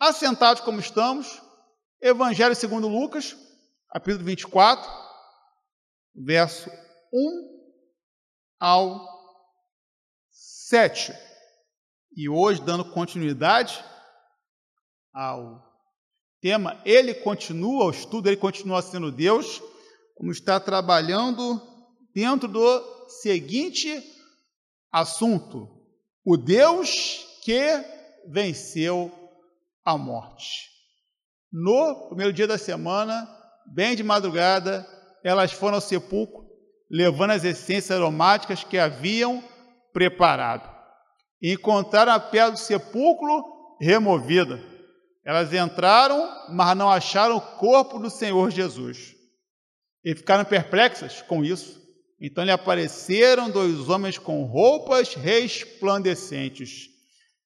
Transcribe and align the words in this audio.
assentados 0.00 0.62
como 0.62 0.80
estamos, 0.80 1.42
Evangelho 2.00 2.56
segundo 2.56 2.88
Lucas, 2.88 3.36
capítulo 3.90 4.24
24, 4.24 4.90
verso 6.14 6.70
1 7.12 7.20
ao 8.58 9.06
7. 10.30 11.12
E 12.16 12.30
hoje, 12.30 12.62
dando 12.62 12.90
continuidade 12.92 13.84
ao 15.12 15.62
tema, 16.40 16.80
ele 16.86 17.12
continua, 17.12 17.84
o 17.84 17.90
estudo, 17.90 18.28
ele 18.28 18.38
continua 18.38 18.80
sendo 18.80 19.12
Deus, 19.12 19.60
como 20.14 20.32
está 20.32 20.58
trabalhando 20.58 21.60
dentro 22.14 22.48
do 22.48 23.08
seguinte 23.20 24.02
assunto: 24.90 25.68
o 26.24 26.38
Deus 26.38 27.26
que 27.42 27.84
venceu 28.26 29.19
a 29.84 29.96
morte. 29.96 30.68
No 31.52 32.08
primeiro 32.08 32.32
dia 32.32 32.46
da 32.46 32.58
semana, 32.58 33.28
bem 33.74 33.96
de 33.96 34.02
madrugada, 34.02 34.86
elas 35.24 35.52
foram 35.52 35.76
ao 35.76 35.80
sepulcro, 35.80 36.46
levando 36.90 37.32
as 37.32 37.44
essências 37.44 37.90
aromáticas 37.90 38.64
que 38.64 38.78
haviam 38.78 39.42
preparado. 39.92 40.68
E 41.42 41.52
encontraram 41.54 42.12
a 42.12 42.20
pedra 42.20 42.52
do 42.52 42.58
sepulcro 42.58 43.76
removida. 43.80 44.62
Elas 45.24 45.52
entraram, 45.52 46.28
mas 46.50 46.76
não 46.76 46.88
acharam 46.88 47.36
o 47.36 47.40
corpo 47.40 47.98
do 47.98 48.10
Senhor 48.10 48.50
Jesus. 48.50 49.14
E 50.04 50.14
ficaram 50.14 50.44
perplexas 50.44 51.22
com 51.22 51.44
isso. 51.44 51.80
Então 52.20 52.44
lhe 52.44 52.50
apareceram 52.50 53.50
dois 53.50 53.88
homens 53.88 54.18
com 54.18 54.44
roupas 54.44 55.14
resplandecentes. 55.14 56.88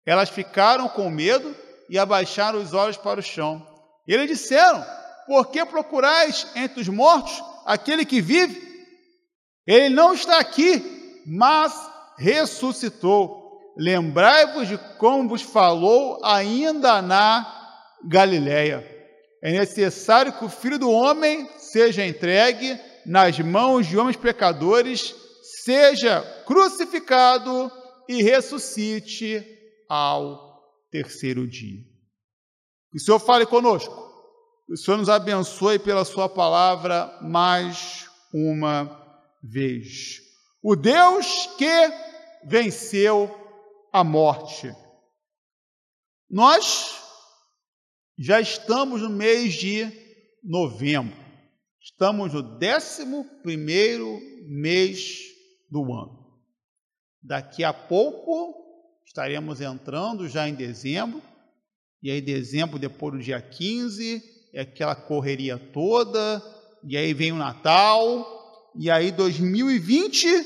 Elas 0.05 0.29
ficaram 0.29 0.89
com 0.89 1.09
medo 1.09 1.55
e 1.89 1.99
abaixaram 1.99 2.61
os 2.61 2.73
olhos 2.73 2.97
para 2.97 3.21
o 3.21 3.23
chão. 3.23 3.67
E 4.07 4.13
eles 4.13 4.29
disseram: 4.29 4.85
Por 5.27 5.51
que 5.51 5.65
procurais 5.65 6.47
entre 6.55 6.81
os 6.81 6.89
mortos 6.89 7.43
aquele 7.65 8.05
que 8.05 8.21
vive? 8.21 8.63
Ele 9.67 9.89
não 9.89 10.13
está 10.13 10.39
aqui, 10.39 11.23
mas 11.27 11.73
ressuscitou. 12.19 13.43
Lembrai-vos 13.77 14.69
de 14.69 14.79
como 14.99 15.29
vos 15.29 15.43
falou 15.43 16.21
ainda 16.25 17.03
na 17.03 17.51
Galiléia. 18.07 18.87
É 19.43 19.53
necessário 19.53 20.33
que 20.33 20.45
o 20.45 20.49
Filho 20.49 20.79
do 20.79 20.91
Homem 20.91 21.49
seja 21.59 22.07
entregue 22.07 22.79
nas 23.05 23.39
mãos 23.41 23.87
de 23.87 23.99
homens 23.99 24.17
pecadores, 24.17 25.15
seja 25.65 26.21
crucificado 26.47 27.71
e 28.09 28.23
ressuscite 28.23 29.45
ao 29.89 30.54
terceiro 30.95 31.45
dia. 31.49 31.83
Que 32.93 32.99
o 32.99 33.01
Senhor 33.01 33.19
fale 33.19 33.45
conosco. 33.45 33.93
Que 34.65 34.75
o 34.75 34.77
Senhor 34.77 34.97
nos 34.97 35.09
abençoe 35.09 35.77
pela 35.77 36.05
Sua 36.05 36.29
palavra 36.29 37.19
mais 37.21 38.09
uma 38.33 38.85
vez. 39.43 40.21
O 40.63 40.77
Deus 40.77 41.49
que 41.59 41.91
venceu 42.47 43.29
a 43.93 44.05
morte. 44.05 44.73
Nós 46.31 46.95
já 48.17 48.41
estamos 48.41 49.03
no 49.03 49.11
mês 49.11 49.55
de 49.55 49.91
novembro. 50.45 51.19
Estamos 51.81 52.33
no 52.33 52.57
décimo 52.57 53.25
primeiro 53.43 54.21
mês 54.47 55.25
do 55.69 55.93
ano. 55.93 56.41
Daqui 57.21 57.65
a 57.65 57.73
pouco 57.73 58.64
estaremos 59.15 59.61
entrando 59.61 60.29
já 60.29 60.49
em 60.49 60.55
dezembro, 60.57 61.23
e 62.03 62.11
aí 62.11 62.21
dezembro, 62.21 62.81
depois 62.81 63.13
do 63.15 63.21
dia 63.21 63.41
15, 63.41 64.21
é 64.53 64.63
aquela 64.63 64.97
correria 64.97 65.57
toda, 65.57 66.43
e 66.83 66.97
aí 66.97 67.15
vem 67.15 67.31
o 67.31 67.37
Natal, 67.37 68.73
e 68.75 68.91
aí 68.91 69.13
2021 69.13 70.43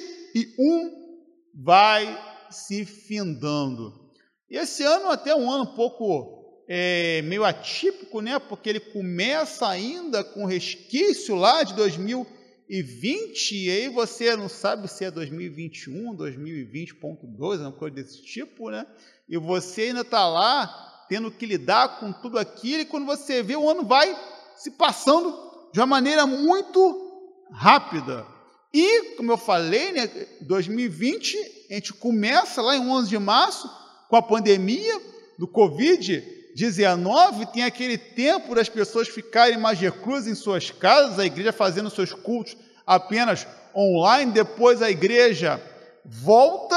vai 1.55 2.23
se 2.51 2.85
findando. 2.85 4.13
Esse 4.51 4.83
ano 4.83 5.09
até 5.09 5.35
um 5.35 5.51
ano 5.51 5.65
um 5.65 5.75
pouco 5.75 6.63
é, 6.69 7.23
meio 7.23 7.47
atípico, 7.47 8.21
né? 8.21 8.39
Porque 8.39 8.69
ele 8.69 8.81
começa 8.81 9.67
ainda 9.67 10.23
com 10.23 10.45
resquício 10.45 11.35
lá 11.35 11.63
de 11.63 11.73
2020, 11.73 12.38
e 12.69 13.71
aí 13.71 13.89
você 13.89 14.37
não 14.37 14.49
sabe 14.49 14.89
se 14.89 15.05
é 15.05 15.11
2021, 15.11 16.15
2020.2, 16.15 17.61
uma 17.61 17.73
coisa 17.73 17.97
desse 17.97 18.23
tipo, 18.23 18.71
né? 18.71 18.87
E 19.27 19.39
você 19.39 19.83
ainda 19.83 20.03
está 20.03 20.29
lá 20.29 21.07
tendo 21.09 21.31
que 21.31 21.47
lidar 21.47 21.99
com 21.99 22.13
tudo 22.13 22.39
aquilo, 22.39 22.83
e 22.83 22.85
quando 22.85 23.07
você 23.07 23.43
vê, 23.43 23.57
o 23.57 23.71
ano 23.71 23.85
vai 23.85 24.15
se 24.57 24.73
passando 24.73 25.35
de 25.73 25.81
uma 25.81 25.87
maneira 25.87 26.27
muito 26.27 27.47
rápida. 27.51 28.27
E, 28.73 29.17
como 29.17 29.33
eu 29.33 29.39
falei, 29.39 29.93
né, 29.93 30.07
2020, 30.43 31.37
a 31.71 31.75
gente 31.75 31.95
começa 31.95 32.61
lá 32.61 32.77
em 32.77 32.87
11 32.87 33.09
de 33.09 33.19
março, 33.19 33.71
com 34.11 34.17
a 34.17 34.23
pandemia 34.23 35.01
do 35.39 35.49
Covid, 35.49 36.38
19 36.59 37.47
tem 37.53 37.63
aquele 37.63 37.97
tempo 37.97 38.53
das 38.53 38.69
pessoas 38.69 39.09
ficarem 39.09 39.57
mais 39.57 39.79
reclusas 39.79 40.27
em 40.27 40.35
suas 40.35 40.73
casas, 40.73 41.21
a 41.21 41.25
igreja 41.25 41.53
fazendo 41.53 41.89
seus 41.89 42.13
cultos 42.13 42.57
apenas 42.85 43.47
online, 43.73 44.33
depois 44.33 44.83
a 44.83 44.91
igreja 44.91 45.63
volta 46.05 46.75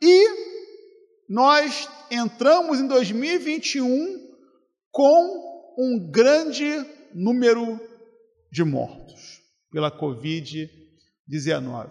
e 0.00 0.28
nós 1.28 1.88
entramos 2.08 2.78
em 2.78 2.86
2021 2.86 4.30
com 4.92 5.74
um 5.76 6.08
grande 6.08 6.86
número 7.12 7.80
de 8.52 8.62
mortos 8.62 9.40
pela 9.72 9.90
Covid-19. 9.90 11.90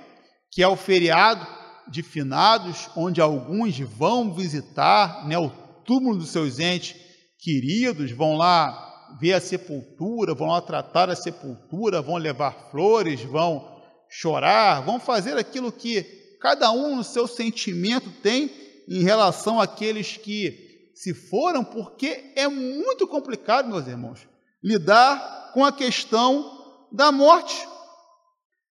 que 0.51 0.63
é 0.63 0.69
o 0.69 0.77
feriado 0.77 1.47
de 1.89 2.03
finados, 2.03 2.89
onde 2.97 3.21
alguns 3.21 3.79
vão 3.79 4.35
visitar 4.35 5.27
né, 5.27 5.39
o 5.39 5.51
túmulo 5.85 6.19
dos 6.19 6.31
seus 6.31 6.59
entes 6.59 6.97
queridos, 7.39 8.11
vão 8.11 8.37
lá 8.37 8.87
ver 9.21 9.35
a 9.35 9.41
sepultura, 9.41 10.35
vão 10.35 10.49
lá 10.49 10.61
tratar 10.61 11.09
a 11.09 11.17
sepultura, 11.17 12.03
vão 12.03 12.17
levar 12.17 12.71
flores, 12.71 13.23
vão 13.23 13.77
chorar, 14.09 14.81
vão 14.81 14.99
fazer 14.99 15.37
aquilo 15.37 15.73
que 15.73 16.03
cada 16.41 16.71
um 16.71 16.97
no 16.97 17.05
seu 17.05 17.27
sentimento 17.27 18.11
tem 18.23 18.51
em 18.89 19.03
relação 19.03 19.61
àqueles 19.61 20.17
que 20.17 20.66
se 20.97 21.13
foram, 21.13 21.63
porque 21.63 22.33
é 22.35 22.49
muito 22.49 23.07
complicado, 23.07 23.69
meus 23.69 23.87
irmãos, 23.87 24.27
lidar 24.65 25.53
com 25.53 25.63
a 25.63 25.71
questão 25.71 26.89
da 26.91 27.13
morte, 27.13 27.69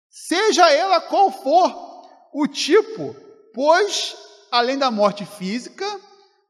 seja 0.09 0.71
ela 0.73 0.99
qual 0.99 1.31
for 1.31 1.71
o 2.33 2.47
tipo, 2.47 3.15
pois 3.53 4.17
além 4.51 4.75
da 4.75 4.89
morte 4.89 5.23
física, 5.23 5.85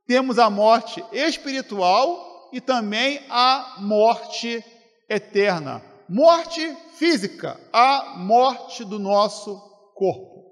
temos 0.07 0.39
a 0.39 0.49
morte 0.49 1.03
espiritual 1.11 2.49
e 2.53 2.61
também 2.61 3.21
a 3.29 3.75
morte 3.79 4.63
eterna. 5.09 5.83
Morte 6.07 6.73
física, 6.93 7.59
a 7.73 8.15
morte 8.17 8.85
do 8.85 8.97
nosso 8.97 9.59
corpo. 9.93 10.45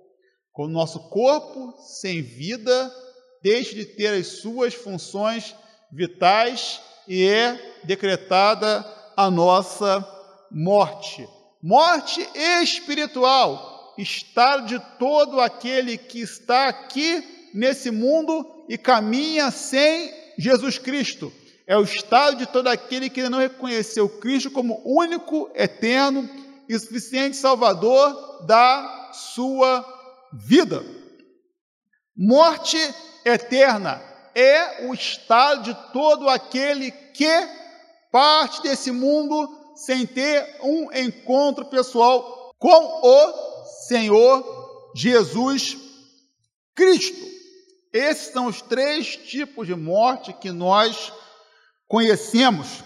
Com 0.51 0.65
o 0.65 0.69
nosso 0.69 0.99
corpo 1.09 1.73
sem 1.77 2.21
vida, 2.21 2.91
deixe 3.43 3.75
de 3.75 3.85
ter 3.85 4.13
as 4.13 4.27
suas 4.27 4.73
funções 4.73 5.53
vitais 5.91 6.79
e 7.07 7.27
é 7.27 7.81
decretada 7.83 8.85
a 9.17 9.29
nossa 9.29 10.07
morte. 10.49 11.27
Morte 11.61 12.27
espiritual, 12.61 13.93
estado 13.97 14.67
de 14.67 14.79
todo 14.97 15.41
aquele 15.41 15.97
que 15.97 16.21
está 16.21 16.69
aqui 16.69 17.51
nesse 17.53 17.91
mundo 17.91 18.65
e 18.69 18.77
caminha 18.77 19.51
sem 19.51 20.11
Jesus 20.37 20.77
Cristo. 20.77 21.31
É 21.67 21.77
o 21.77 21.83
estado 21.83 22.37
de 22.37 22.45
todo 22.45 22.67
aquele 22.67 23.09
que 23.09 23.27
não 23.29 23.39
reconheceu 23.39 24.09
Cristo 24.09 24.51
como 24.51 24.81
único, 24.85 25.49
eterno 25.53 26.29
e 26.67 26.77
suficiente 26.79 27.37
Salvador 27.37 28.45
da 28.45 29.11
sua 29.13 29.85
vida. 30.33 30.83
Morte 32.15 32.77
eterna 33.25 34.01
é 34.35 34.87
o 34.87 34.93
estado 34.93 35.63
de 35.63 35.91
todo 35.91 36.27
aquele 36.27 36.91
que 36.91 37.47
parte 38.11 38.61
desse 38.61 38.91
mundo 38.91 39.73
sem 39.75 40.05
ter 40.05 40.59
um 40.61 40.91
encontro 40.91 41.65
pessoal 41.65 42.53
com 42.57 42.69
o 42.69 43.65
Senhor 43.87 44.91
Jesus 44.95 45.77
Cristo. 46.75 47.33
Esses 47.91 48.33
são 48.33 48.47
os 48.47 48.61
três 48.61 49.15
tipos 49.15 49.67
de 49.67 49.75
morte 49.75 50.33
que 50.33 50.51
nós 50.51 51.11
conhecemos. 51.87 52.83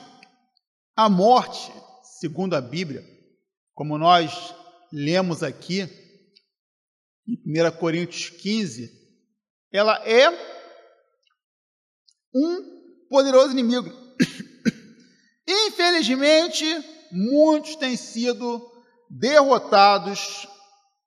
A 0.95 1.09
morte, 1.09 1.71
segundo 2.19 2.55
a 2.55 2.61
Bíblia, 2.61 3.05
como 3.73 3.97
nós 3.97 4.53
lemos 4.91 5.43
aqui 5.43 5.81
em 7.27 7.37
1 7.45 7.71
Coríntios 7.77 8.29
15, 8.29 8.96
ela 9.71 10.01
é 10.07 10.29
um 12.33 13.07
poderoso 13.09 13.51
inimigo. 13.51 13.89
Infelizmente, 15.47 16.65
muitos 17.11 17.75
têm 17.75 17.95
sido 17.95 18.61
derrotados 19.09 20.47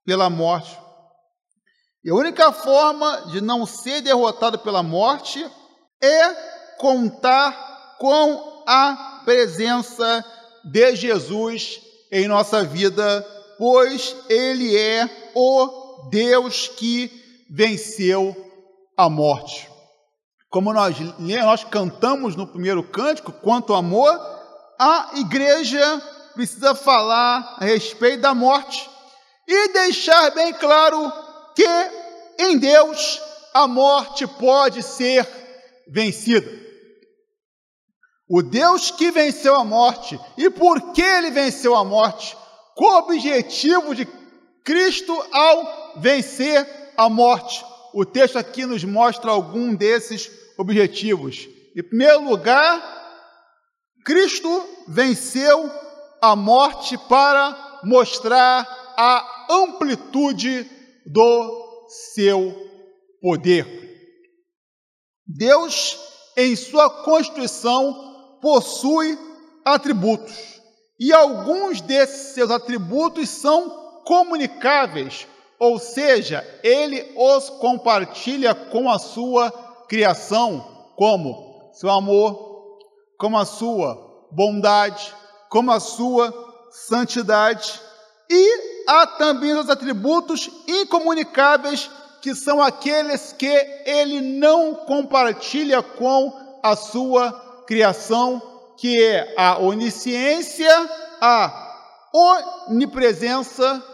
pela 0.05 0.31
morte. 0.31 0.79
E 2.03 2.11
a 2.11 2.15
única 2.15 2.51
forma 2.53 3.31
de 3.31 3.41
não 3.41 3.67
ser 3.67 4.01
derrotado 4.01 4.59
pela 4.59 4.83
morte 4.83 5.45
é 6.03 6.35
contar 6.79 7.97
com 7.99 8.65
a 8.67 9.23
presença 9.25 10.25
de 10.65 10.97
Jesus 10.97 11.81
em 12.11 12.27
nossa 12.27 12.65
vida, 12.65 13.23
pois 13.59 14.17
Ele 14.29 14.77
é 14.77 15.09
o 15.35 16.09
Deus 16.11 16.69
que 16.69 17.11
venceu 17.51 18.50
a 19.01 19.09
morte. 19.09 19.71
Como 20.51 20.73
nós, 20.73 20.97
nós 21.19 21.65
cantamos 21.65 22.37
no 22.37 22.47
primeiro 22.47 22.83
cântico, 22.83 23.33
quanto 23.33 23.73
amor, 23.73 24.13
a 24.79 25.13
igreja 25.15 25.81
precisa 26.35 26.75
falar 26.75 27.57
a 27.59 27.65
respeito 27.65 28.21
da 28.21 28.35
morte 28.35 28.89
e 29.49 29.73
deixar 29.73 30.31
bem 30.33 30.53
claro 30.53 31.13
que 31.55 31.67
em 32.39 32.59
Deus 32.59 33.21
a 33.55 33.67
morte 33.67 34.27
pode 34.27 34.83
ser 34.83 35.27
vencida. 35.89 36.51
O 38.29 38.43
Deus 38.43 38.91
que 38.91 39.11
venceu 39.11 39.57
a 39.57 39.65
morte, 39.65 40.21
e 40.37 40.51
por 40.51 40.93
que 40.93 41.03
ele 41.03 41.31
venceu 41.31 41.75
a 41.75 41.85
morte? 41.85 42.37
Qual 42.77 42.97
o 42.97 43.05
objetivo 43.05 43.95
de 43.95 44.07
Cristo 44.63 45.13
ao 45.33 46.01
vencer 46.01 46.93
a 46.97 47.09
morte? 47.09 47.70
O 47.93 48.05
texto 48.05 48.39
aqui 48.39 48.65
nos 48.67 48.85
mostra 48.85 49.31
algum 49.31 49.75
desses 49.75 50.31
objetivos. 50.57 51.49
Em 51.77 51.83
primeiro 51.83 52.29
lugar, 52.29 53.01
Cristo 54.05 54.69
venceu 54.89 55.71
a 56.21 56.37
morte 56.37 56.97
para 57.09 57.81
mostrar 57.85 58.67
a 58.97 59.47
amplitude 59.51 60.69
do 61.07 61.89
seu 62.15 62.55
poder. 63.21 63.67
Deus, 65.27 65.99
em 66.37 66.55
sua 66.57 66.91
constituição, 67.05 68.39
possui 68.41 69.19
atributos, 69.65 70.61
e 70.99 71.13
alguns 71.13 71.81
desses 71.81 72.35
seus 72.35 72.51
atributos 72.51 73.29
são 73.29 74.03
comunicáveis, 74.05 75.27
ou 75.61 75.79
seja, 75.79 76.43
ele 76.63 77.13
os 77.15 77.51
compartilha 77.51 78.55
com 78.55 78.91
a 78.91 78.99
sua 78.99 79.51
criação, 79.87 80.89
como 80.97 81.71
seu 81.75 81.91
amor, 81.91 82.79
como 83.19 83.37
a 83.37 83.45
sua 83.45 84.27
bondade, 84.33 85.15
como 85.51 85.71
a 85.71 85.79
sua 85.79 86.33
santidade. 86.71 87.79
E 88.31 88.85
há 88.89 89.07
também 89.07 89.53
os 89.53 89.69
atributos 89.69 90.49
incomunicáveis, 90.67 91.91
que 92.23 92.35
são 92.35 92.63
aqueles 92.63 93.35
que 93.35 93.83
ele 93.85 94.23
não 94.23 94.75
compartilha 94.75 95.83
com 95.83 96.33
a 96.63 96.75
sua 96.75 97.33
criação, 97.67 98.41
que 98.79 99.03
é 99.03 99.35
a 99.37 99.59
onisciência, 99.59 100.91
a 101.21 101.69
onipresença 102.67 103.90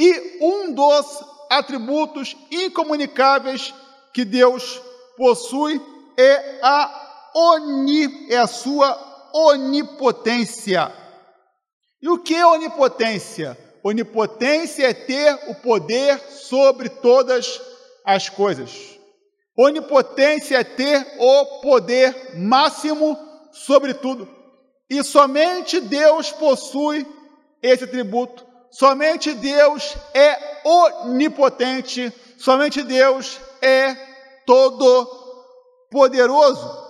e 0.00 0.38
um 0.40 0.72
dos 0.72 1.22
atributos 1.50 2.34
incomunicáveis 2.50 3.74
que 4.14 4.24
Deus 4.24 4.80
possui 5.14 5.78
é 6.16 6.58
a 6.62 7.30
oni, 7.34 8.32
é 8.32 8.38
a 8.38 8.46
sua 8.46 8.98
onipotência. 9.34 10.90
E 12.00 12.08
o 12.08 12.18
que 12.18 12.34
é 12.34 12.46
onipotência? 12.46 13.58
Onipotência 13.84 14.86
é 14.86 14.94
ter 14.94 15.38
o 15.48 15.54
poder 15.56 16.18
sobre 16.30 16.88
todas 16.88 17.60
as 18.02 18.26
coisas. 18.30 18.98
Onipotência 19.54 20.56
é 20.56 20.64
ter 20.64 21.06
o 21.18 21.60
poder 21.60 22.38
máximo 22.38 23.18
sobre 23.52 23.92
tudo. 23.92 24.26
E 24.88 25.04
somente 25.04 25.78
Deus 25.78 26.32
possui 26.32 27.06
esse 27.62 27.84
atributo. 27.84 28.49
Somente 28.70 29.32
Deus 29.34 29.96
é 30.14 30.60
onipotente. 30.64 32.12
Somente 32.38 32.82
Deus 32.82 33.38
é 33.60 33.94
todo 34.46 35.06
poderoso. 35.90 36.88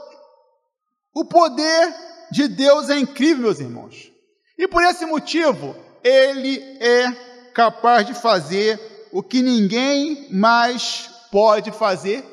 O 1.15 1.25
poder 1.25 1.94
de 2.31 2.47
Deus 2.47 2.88
é 2.91 2.99
incrível, 2.99 3.44
meus 3.44 3.61
irmãos. 3.61 4.12
E 4.56 4.69
por 4.69 4.82
esse 4.85 5.06
motivo, 5.06 5.75
ele 6.05 6.59
é 6.81 7.11
capaz 7.55 8.06
de 8.06 8.15
fazer 8.15 9.09
o 9.11 9.23
que 9.23 9.43
ninguém 9.43 10.29
mais 10.31 11.11
pode 11.33 11.73
fazer. 11.73 12.25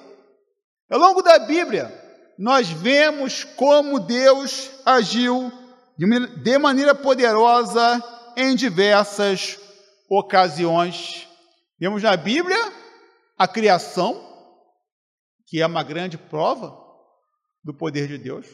Ao 0.90 1.00
longo 1.00 1.22
da 1.22 1.40
Bíblia, 1.40 1.92
nós 2.38 2.70
vemos 2.70 3.44
como 3.44 4.00
Deus 4.00 4.70
agiu 4.86 5.52
de 5.98 6.58
maneira 6.60 6.94
poderosa 6.94 8.04
em 8.38 8.56
diversas 8.56 9.60
ocasiões. 10.08 11.28
Vemos 11.80 12.04
na 12.04 12.16
Bíblia 12.16 12.58
a 13.36 13.48
criação, 13.48 14.24
que 15.48 15.60
é 15.60 15.66
uma 15.66 15.84
grande 15.84 16.20
prova 16.20 16.78
do 17.64 17.74
poder 17.76 18.08
de 18.08 18.20
Deus. 18.20 18.46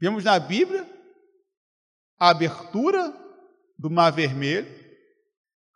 Vemos 0.00 0.24
na 0.24 0.38
Bíblia 0.38 0.88
a 2.18 2.30
abertura 2.30 3.14
do 3.78 3.90
Mar 3.90 4.10
Vermelho, 4.10 4.66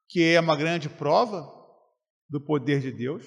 que 0.09 0.33
é 0.33 0.41
uma 0.41 0.57
grande 0.57 0.89
prova 0.89 1.47
do 2.31 2.41
poder 2.41 2.81
de 2.81 2.91
Deus. 2.91 3.27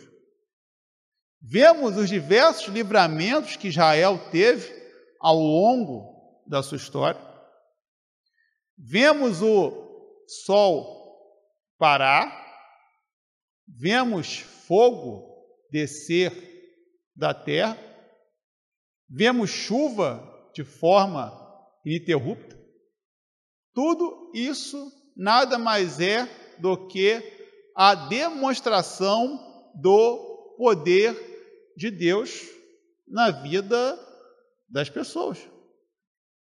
Vemos 1.39 1.95
os 1.95 2.09
diversos 2.09 2.73
livramentos 2.73 3.55
que 3.55 3.67
Israel 3.67 4.17
teve 4.31 4.67
ao 5.21 5.35
longo 5.35 6.43
da 6.47 6.63
sua 6.63 6.77
história. 6.77 7.28
Vemos 8.81 9.41
o 9.41 10.23
sol 10.25 10.97
parar, 11.77 12.33
vemos 13.67 14.39
fogo 14.39 15.45
descer 15.69 16.31
da 17.13 17.33
terra, 17.33 17.77
vemos 19.09 19.49
chuva 19.49 20.23
de 20.53 20.63
forma 20.63 21.29
ininterrupta. 21.85 22.57
Tudo 23.73 24.31
isso 24.33 24.89
nada 25.13 25.59
mais 25.59 25.99
é 25.99 26.25
do 26.57 26.87
que 26.87 27.21
a 27.75 27.93
demonstração 27.95 29.71
do 29.75 30.55
poder 30.57 31.73
de 31.75 31.91
Deus 31.91 32.47
na 33.05 33.29
vida 33.29 33.99
das 34.69 34.89
pessoas. 34.89 35.37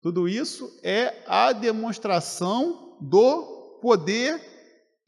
Tudo 0.06 0.30
isso 0.30 0.72
é 0.84 1.24
a 1.26 1.52
demonstração 1.52 2.96
do 3.02 3.80
poder 3.82 4.40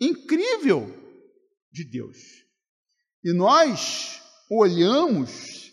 incrível 0.02 0.92
de 1.72 1.84
Deus. 1.84 2.18
E 3.24 3.32
nós 3.32 4.20
olhamos, 4.50 5.72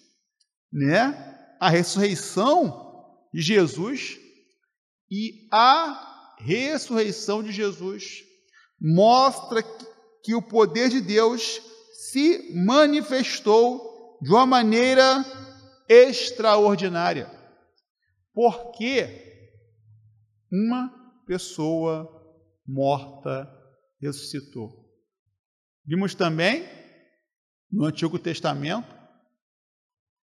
né, 0.71 1.57
a 1.59 1.71
ressurreição 1.71 3.19
de 3.33 3.41
Jesus 3.41 4.19
e 5.11 5.49
a 5.51 6.37
ressurreição 6.39 7.43
de 7.43 7.51
Jesus 7.51 8.23
mostra 8.79 9.63
que 10.23 10.35
o 10.35 10.43
poder 10.43 10.91
de 10.91 11.01
Deus 11.01 11.63
se 12.11 12.53
manifestou 12.55 14.19
de 14.21 14.31
uma 14.31 14.45
maneira 14.45 15.25
extraordinária. 15.89 17.34
Porque 18.35 19.49
uma 20.53 20.91
pessoa 21.27 22.11
morta 22.67 23.49
ressuscitou. 24.01 24.85
Vimos 25.87 26.15
também 26.15 26.69
no 27.71 27.85
Antigo 27.85 28.19
Testamento 28.19 28.93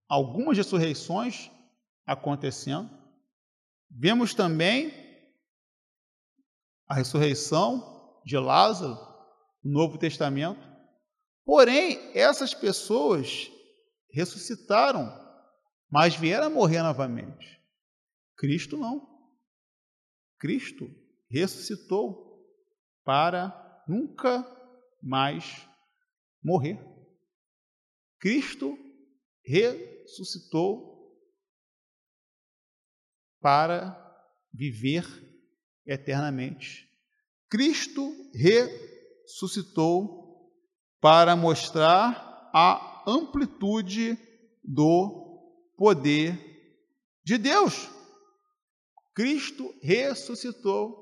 algumas 0.07 0.57
ressurreições 0.57 1.49
acontecendo. 2.05 2.89
Vemos 3.89 4.33
também 4.33 4.91
a 6.87 6.95
ressurreição 6.95 8.21
de 8.25 8.37
Lázaro 8.37 8.97
no 9.63 9.71
Novo 9.71 9.97
Testamento. 9.97 10.61
Porém, 11.45 12.11
essas 12.13 12.53
pessoas 12.53 13.49
ressuscitaram, 14.11 15.11
mas 15.89 16.15
vieram 16.15 16.47
a 16.47 16.49
morrer 16.49 16.81
novamente. 16.81 17.62
Cristo 18.35 18.77
não. 18.77 19.07
Cristo 20.39 20.89
ressuscitou 21.29 22.45
para 23.03 23.83
nunca 23.87 24.45
mais 25.01 25.67
morrer. 26.43 26.79
Cristo 28.19 28.77
ressuscitou 29.43 30.93
para 33.41 33.99
viver 34.53 35.05
eternamente. 35.85 36.89
Cristo 37.49 38.09
ressuscitou 39.25 40.23
para 41.01 41.35
mostrar 41.35 42.49
a 42.53 43.03
amplitude 43.05 44.17
do 44.63 45.73
poder 45.75 46.39
de 47.25 47.37
Deus. 47.37 47.89
Cristo 49.13 49.73
ressuscitou 49.81 50.97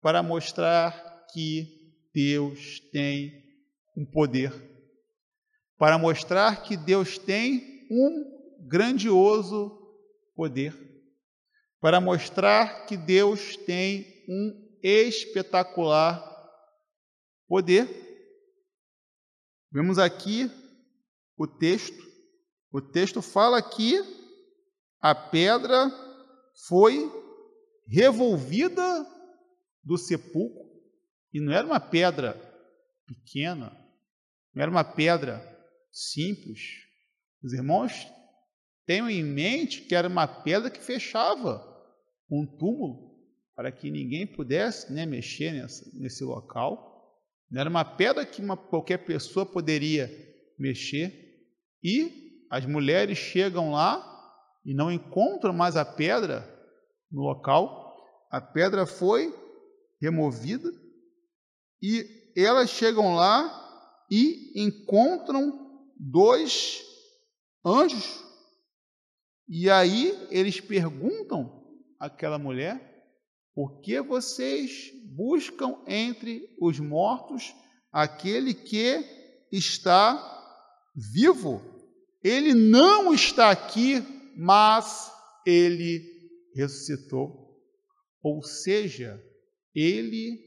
para 0.00 0.22
mostrar 0.22 1.26
que 1.32 1.66
Deus 2.14 2.80
tem 2.92 3.32
um 3.96 4.04
poder, 4.04 4.52
para 5.76 5.98
mostrar 5.98 6.62
que 6.62 6.76
Deus 6.76 7.18
tem 7.18 7.86
um 7.90 8.66
grandioso 8.68 9.76
poder 10.34 10.88
para 11.80 12.00
mostrar 12.00 12.86
que 12.86 12.96
Deus 12.96 13.56
tem 13.56 14.24
um 14.28 14.78
espetacular 14.82 16.24
poder. 17.46 17.88
Vemos 19.70 19.98
aqui 19.98 20.50
o 21.36 21.46
texto. 21.46 22.06
O 22.72 22.80
texto 22.80 23.22
fala 23.22 23.62
que 23.62 23.96
a 25.00 25.14
pedra 25.14 25.90
foi 26.68 27.10
revolvida 27.88 29.06
do 29.82 29.96
sepulcro 29.96 30.68
e 31.32 31.40
não 31.40 31.52
era 31.52 31.66
uma 31.66 31.80
pedra 31.80 32.34
pequena, 33.06 33.70
não 34.54 34.62
era 34.62 34.70
uma 34.70 34.84
pedra 34.84 35.42
simples. 35.90 36.60
Os 37.42 37.52
irmãos 37.54 38.06
tenham 38.86 39.08
em 39.08 39.24
mente 39.24 39.82
que 39.82 39.94
era 39.94 40.06
uma 40.06 40.26
pedra 40.26 40.70
que 40.70 40.80
fechava 40.80 41.64
um 42.30 42.46
túmulo 42.46 43.08
para 43.56 43.72
que 43.72 43.90
ninguém 43.90 44.26
pudesse 44.26 44.92
né, 44.92 45.06
mexer 45.06 45.52
nessa, 45.52 45.90
nesse 45.94 46.22
local. 46.22 46.86
Não 47.50 47.60
era 47.60 47.70
uma 47.70 47.84
pedra 47.84 48.26
que 48.26 48.42
uma, 48.42 48.56
qualquer 48.56 48.98
pessoa 48.98 49.46
poderia 49.46 50.10
mexer. 50.58 51.12
E 51.82 52.44
as 52.50 52.66
mulheres 52.66 53.16
chegam 53.16 53.70
lá 53.70 54.04
e 54.64 54.74
não 54.74 54.92
encontram 54.92 55.52
mais 55.52 55.76
a 55.76 55.84
pedra 55.84 56.57
no 57.10 57.22
local. 57.22 57.96
A 58.30 58.40
pedra 58.40 58.86
foi 58.86 59.34
removida 60.00 60.70
e 61.82 62.32
elas 62.36 62.70
chegam 62.70 63.14
lá 63.14 64.06
e 64.10 64.52
encontram 64.62 65.82
dois 65.98 66.82
anjos. 67.64 68.24
E 69.48 69.70
aí 69.70 70.16
eles 70.30 70.60
perguntam 70.60 71.66
aquela 71.98 72.38
mulher: 72.38 73.06
Por 73.54 73.80
que 73.80 74.00
vocês 74.00 74.90
buscam 75.16 75.78
entre 75.86 76.48
os 76.60 76.78
mortos 76.78 77.54
aquele 77.90 78.52
que 78.52 79.04
está 79.50 80.22
vivo? 80.94 81.62
Ele 82.22 82.52
não 82.52 83.14
está 83.14 83.50
aqui, 83.50 84.02
mas 84.36 85.10
ele 85.46 86.17
ressuscitou. 86.54 87.48
Ou 88.22 88.42
seja, 88.42 89.22
ele 89.74 90.38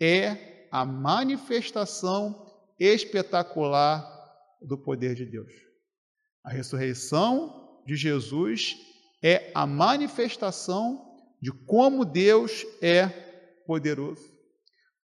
é 0.00 0.68
a 0.70 0.84
manifestação 0.84 2.46
espetacular 2.78 4.06
do 4.60 4.78
poder 4.78 5.14
de 5.14 5.26
Deus. 5.26 5.52
A 6.42 6.50
ressurreição 6.50 7.82
de 7.86 7.96
Jesus 7.96 8.76
é 9.22 9.50
a 9.54 9.66
manifestação 9.66 11.04
de 11.40 11.52
como 11.52 12.04
Deus 12.04 12.64
é 12.80 13.08
poderoso. 13.66 14.32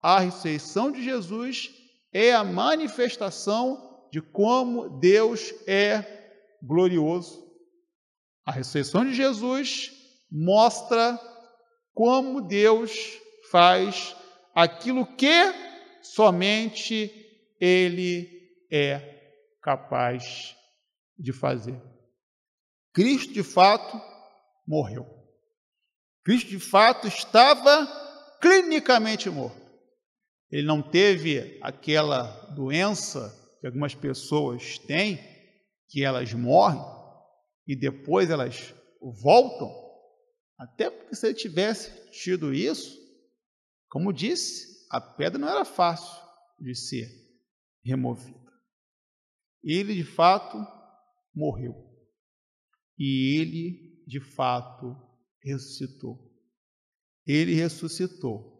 A 0.00 0.20
ressurreição 0.20 0.92
de 0.92 1.02
Jesus 1.02 1.70
é 2.12 2.32
a 2.34 2.44
manifestação 2.44 4.08
de 4.12 4.20
como 4.20 5.00
Deus 5.00 5.52
é 5.66 6.04
glorioso. 6.62 7.43
A 8.44 8.52
ressurreição 8.52 9.04
de 9.04 9.14
Jesus 9.14 9.90
mostra 10.30 11.18
como 11.94 12.46
Deus 12.46 12.92
faz 13.50 14.14
aquilo 14.54 15.06
que 15.16 15.52
somente 16.02 17.10
Ele 17.58 18.28
é 18.70 19.00
capaz 19.62 20.54
de 21.18 21.32
fazer. 21.32 21.80
Cristo 22.92 23.32
de 23.32 23.42
fato 23.42 24.00
morreu. 24.66 25.06
Cristo 26.22 26.50
de 26.50 26.60
fato 26.60 27.06
estava 27.06 27.86
clinicamente 28.40 29.30
morto. 29.30 29.64
Ele 30.50 30.66
não 30.66 30.82
teve 30.82 31.58
aquela 31.62 32.24
doença 32.54 33.34
que 33.60 33.66
algumas 33.66 33.94
pessoas 33.94 34.78
têm, 34.78 35.18
que 35.88 36.04
elas 36.04 36.32
morrem 36.34 36.93
e 37.66 37.76
depois 37.76 38.30
elas 38.30 38.74
voltam. 39.22 39.70
Até 40.58 40.90
porque 40.90 41.14
se 41.14 41.26
ele 41.26 41.34
tivesse 41.34 42.10
tido 42.10 42.52
isso, 42.52 42.98
como 43.88 44.12
disse, 44.12 44.86
a 44.90 45.00
pedra 45.00 45.38
não 45.38 45.48
era 45.48 45.64
fácil 45.64 46.22
de 46.58 46.74
ser 46.74 47.08
removida. 47.84 48.52
Ele 49.62 49.94
de 49.94 50.04
fato 50.04 50.56
morreu. 51.34 51.74
E 52.98 53.38
ele, 53.40 54.04
de 54.06 54.20
fato, 54.20 54.96
ressuscitou. 55.42 56.18
Ele 57.26 57.54
ressuscitou 57.54 58.54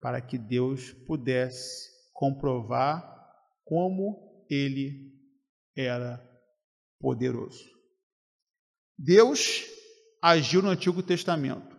para 0.00 0.20
que 0.20 0.36
Deus 0.36 0.92
pudesse 1.06 1.88
comprovar 2.12 3.02
como 3.64 4.46
ele 4.50 5.14
era 5.76 6.22
poderoso. 7.00 7.73
Deus 8.98 9.64
agiu 10.22 10.62
no 10.62 10.70
Antigo 10.70 11.02
Testamento. 11.02 11.76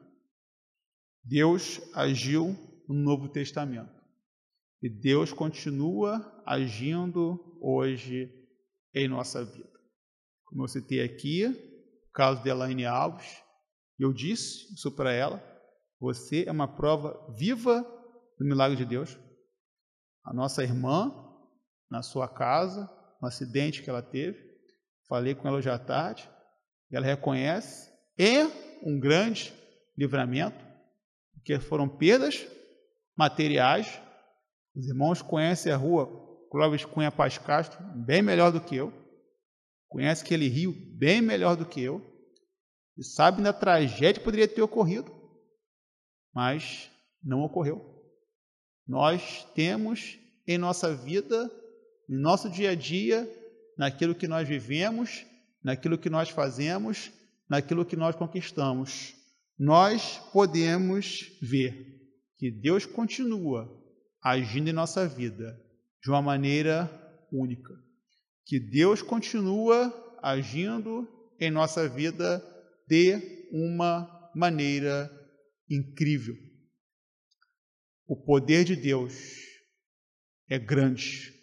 Deus 1.24 1.82
agiu 1.94 2.56
no 2.88 2.96
Novo 2.96 3.30
Testamento. 3.30 3.94
E 4.82 4.90
Deus 4.90 5.34
continua 5.34 6.44
agindo 6.46 7.58
hoje 7.62 8.32
em 8.94 9.08
nossa 9.08 9.44
vida. 9.44 9.74
Como 10.46 10.64
eu 10.64 10.68
citei 10.68 11.02
aqui, 11.02 11.46
caso 12.14 12.44
de 12.44 12.50
Elaine 12.50 12.86
Alves, 12.86 13.42
eu 13.98 14.14
disse 14.14 14.74
isso 14.74 14.92
para 14.92 15.12
ela, 15.12 15.44
você 16.00 16.44
é 16.46 16.52
uma 16.52 16.68
prova 16.68 17.34
viva 17.38 17.82
do 18.38 18.46
milagre 18.46 18.78
de 18.78 18.86
Deus. 18.86 19.18
A 20.24 20.34
nossa 20.34 20.64
irmã, 20.64 21.12
na 21.90 22.04
sua 22.04 22.28
casa, 22.28 22.90
no 23.22 23.28
acidente 23.28 23.82
que 23.82 23.90
ela 23.90 24.02
teve, 24.02 24.38
falei 25.08 25.34
com 25.34 25.48
ela 25.48 25.58
hoje 25.58 25.70
à 25.70 25.80
tarde, 25.80 26.30
ela 26.92 27.06
reconhece, 27.06 27.92
é 28.18 28.46
um 28.84 29.00
grande 29.00 29.54
livramento, 29.98 30.64
porque 31.34 31.60
foram 31.60 31.88
perdas 31.88 32.46
materiais. 33.18 34.00
Os 34.76 34.88
irmãos 34.88 35.22
conhecem 35.22 35.72
a 35.72 35.78
rua 35.78 36.08
Clóvis 36.50 36.86
Cunha 36.86 37.12
Paz 37.12 37.38
Castro 37.38 37.80
bem 37.96 38.22
melhor 38.22 38.52
do 38.52 38.62
que 38.62 38.76
eu 38.76 39.06
conhece 39.96 40.24
aquele 40.24 40.50
rio 40.50 40.74
bem 40.98 41.22
melhor 41.22 41.56
do 41.56 41.66
que 41.66 41.82
eu 41.82 42.02
e 42.98 43.04
sabe 43.04 43.42
da 43.42 43.54
tragédia 43.54 44.16
que 44.16 44.20
poderia 44.20 44.46
ter 44.46 44.62
ocorrido, 44.62 45.10
mas 46.34 46.92
não 47.24 47.42
ocorreu. 47.42 47.82
Nós 48.86 49.46
temos 49.56 50.20
em 50.46 50.58
nossa 50.58 50.94
vida, 50.94 51.50
no 52.10 52.20
nosso 52.20 52.50
dia 52.50 52.72
a 52.72 52.76
dia, 52.76 53.26
naquilo 53.78 54.14
que 54.14 54.28
nós 54.28 54.46
vivemos, 54.46 55.26
naquilo 55.66 55.98
que 55.98 56.12
nós 56.12 56.30
fazemos, 56.30 57.12
naquilo 57.50 57.84
que 57.84 57.96
nós 57.96 58.16
conquistamos, 58.16 59.16
nós 59.58 60.20
podemos 60.32 61.36
ver 61.42 62.04
que 62.38 62.52
Deus 62.52 62.86
continua 62.86 63.68
agindo 64.22 64.70
em 64.70 64.74
nossa 64.74 65.08
vida 65.08 65.60
de 66.04 66.12
uma 66.12 66.22
maneira 66.22 66.88
única. 67.32 67.74
Que 68.46 68.60
Deus 68.60 69.02
continua 69.02 69.92
agindo 70.22 71.10
em 71.40 71.50
nossa 71.50 71.90
vida 71.90 72.46
de 72.88 73.48
uma 73.52 74.30
maneira 74.36 75.10
incrível. 75.68 76.36
O 78.06 78.16
poder 78.16 78.66
de 78.66 78.76
Deus 78.76 79.16
é 80.48 80.60
grande. 80.60 81.34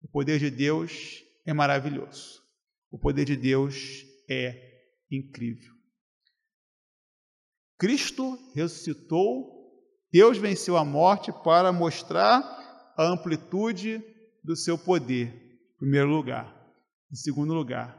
O 0.00 0.06
poder 0.06 0.38
de 0.38 0.50
Deus 0.52 1.20
é 1.44 1.52
maravilhoso. 1.52 2.41
O 2.92 2.98
poder 2.98 3.24
de 3.24 3.34
Deus 3.34 4.04
é 4.28 4.54
incrível. 5.10 5.72
Cristo 7.78 8.38
ressuscitou, 8.54 9.50
Deus 10.12 10.36
venceu 10.36 10.76
a 10.76 10.84
morte 10.84 11.32
para 11.42 11.72
mostrar 11.72 12.38
a 12.94 13.04
amplitude 13.04 14.04
do 14.44 14.54
seu 14.54 14.76
poder, 14.76 15.28
em 15.74 15.78
primeiro 15.78 16.10
lugar. 16.10 16.54
Em 17.10 17.16
segundo 17.16 17.54
lugar, 17.54 17.98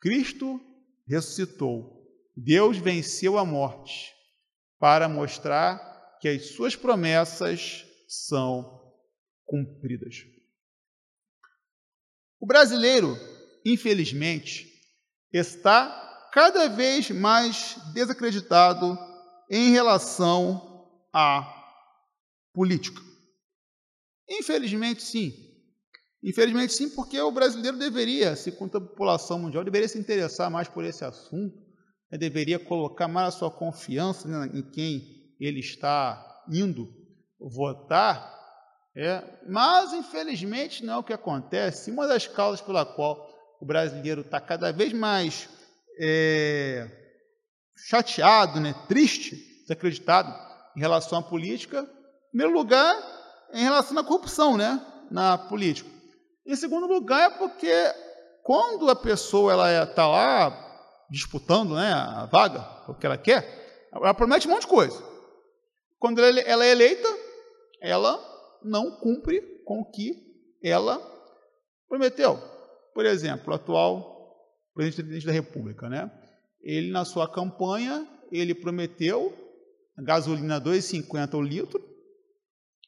Cristo 0.00 0.60
ressuscitou, 1.04 2.08
Deus 2.36 2.78
venceu 2.78 3.36
a 3.38 3.44
morte 3.44 4.14
para 4.78 5.08
mostrar 5.08 6.16
que 6.20 6.28
as 6.28 6.50
suas 6.50 6.76
promessas 6.76 7.84
são 8.06 8.94
cumpridas. 9.44 10.24
O 12.38 12.46
brasileiro, 12.46 13.16
infelizmente, 13.64 14.66
está 15.32 16.28
cada 16.32 16.68
vez 16.68 17.10
mais 17.10 17.76
desacreditado 17.92 18.98
em 19.50 19.70
relação 19.70 20.86
à 21.12 21.46
política. 22.52 23.00
Infelizmente, 24.28 25.02
sim. 25.02 25.32
Infelizmente, 26.22 26.72
sim, 26.72 26.90
porque 26.90 27.20
o 27.20 27.30
brasileiro 27.30 27.78
deveria, 27.78 28.34
se 28.34 28.52
conta 28.52 28.78
a 28.78 28.80
população 28.80 29.38
mundial, 29.38 29.64
deveria 29.64 29.88
se 29.88 29.98
interessar 29.98 30.50
mais 30.50 30.68
por 30.68 30.84
esse 30.84 31.04
assunto, 31.04 31.56
né? 32.10 32.18
deveria 32.18 32.58
colocar 32.58 33.06
mais 33.06 33.28
a 33.28 33.38
sua 33.38 33.50
confiança 33.50 34.26
né, 34.26 34.50
em 34.52 34.62
quem 34.70 35.34
ele 35.40 35.60
está 35.60 36.42
indo 36.50 36.92
votar, 37.38 38.36
é, 38.96 39.22
mas, 39.48 39.92
infelizmente, 39.92 40.84
não 40.84 40.94
é 40.94 40.96
o 40.96 41.04
que 41.04 41.12
acontece. 41.12 41.90
Uma 41.90 42.08
das 42.08 42.26
causas 42.26 42.60
pela 42.60 42.84
qual 42.84 43.27
o 43.60 43.66
brasileiro 43.66 44.20
está 44.20 44.40
cada 44.40 44.72
vez 44.72 44.92
mais 44.92 45.48
é, 46.00 46.88
chateado, 47.88 48.60
né, 48.60 48.74
triste, 48.88 49.36
desacreditado 49.62 50.32
em 50.76 50.80
relação 50.80 51.18
à 51.18 51.22
política, 51.22 51.80
em 51.80 52.30
primeiro 52.30 52.52
lugar, 52.52 52.96
em 53.52 53.62
relação 53.62 53.98
à 53.98 54.04
corrupção 54.04 54.56
né, 54.56 54.80
na 55.10 55.36
política. 55.36 55.90
Em 56.46 56.56
segundo 56.56 56.86
lugar, 56.86 57.30
é 57.30 57.38
porque 57.38 57.72
quando 58.42 58.88
a 58.88 58.96
pessoa 58.96 59.52
ela 59.52 59.84
está 59.84 60.04
é, 60.04 60.06
lá 60.06 60.68
disputando 61.10 61.74
né, 61.74 61.92
a 61.92 62.26
vaga, 62.26 62.66
o 62.88 62.94
que 62.94 63.06
ela 63.06 63.18
quer, 63.18 63.88
ela 63.92 64.14
promete 64.14 64.46
um 64.46 64.50
monte 64.50 64.62
de 64.62 64.68
coisa. 64.68 65.02
Quando 65.98 66.22
ela 66.22 66.64
é 66.64 66.70
eleita, 66.70 67.08
ela 67.80 68.18
não 68.62 68.98
cumpre 68.98 69.40
com 69.64 69.80
o 69.80 69.90
que 69.90 70.12
ela 70.62 71.00
prometeu. 71.88 72.40
Por 72.98 73.06
exemplo, 73.06 73.52
o 73.52 73.54
atual 73.54 74.36
presidente 74.74 75.24
da 75.24 75.30
República, 75.30 75.88
né? 75.88 76.10
Ele 76.60 76.90
na 76.90 77.04
sua 77.04 77.32
campanha, 77.32 78.04
ele 78.32 78.56
prometeu 78.56 79.32
gasolina 79.98 80.60
2,50 80.60 81.34
o 81.34 81.40
litro, 81.40 81.80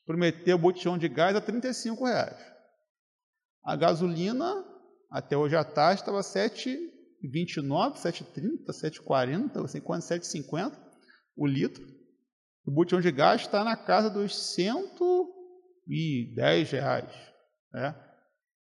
prometeu 0.04 0.58
botijão 0.58 0.98
de 0.98 1.08
gás 1.08 1.36
a 1.36 1.40
35 1.40 2.04
reais. 2.04 2.36
A 3.62 3.76
gasolina 3.76 4.64
até 5.08 5.36
hoje 5.36 5.54
à 5.54 5.62
tarde 5.62 6.00
estava 6.00 6.22
7,29, 6.22 7.94
7,30, 7.94 8.66
7,40, 8.66 9.62
7,50 9.62 10.76
o 11.36 11.46
litro. 11.46 11.86
O 12.66 12.72
botijão 12.72 13.00
de 13.00 13.12
gás 13.12 13.42
está 13.42 13.62
na 13.62 13.76
casa 13.76 14.10
dos 14.10 14.54
110 14.56 16.72
reais. 16.72 17.14
Né? 17.72 18.09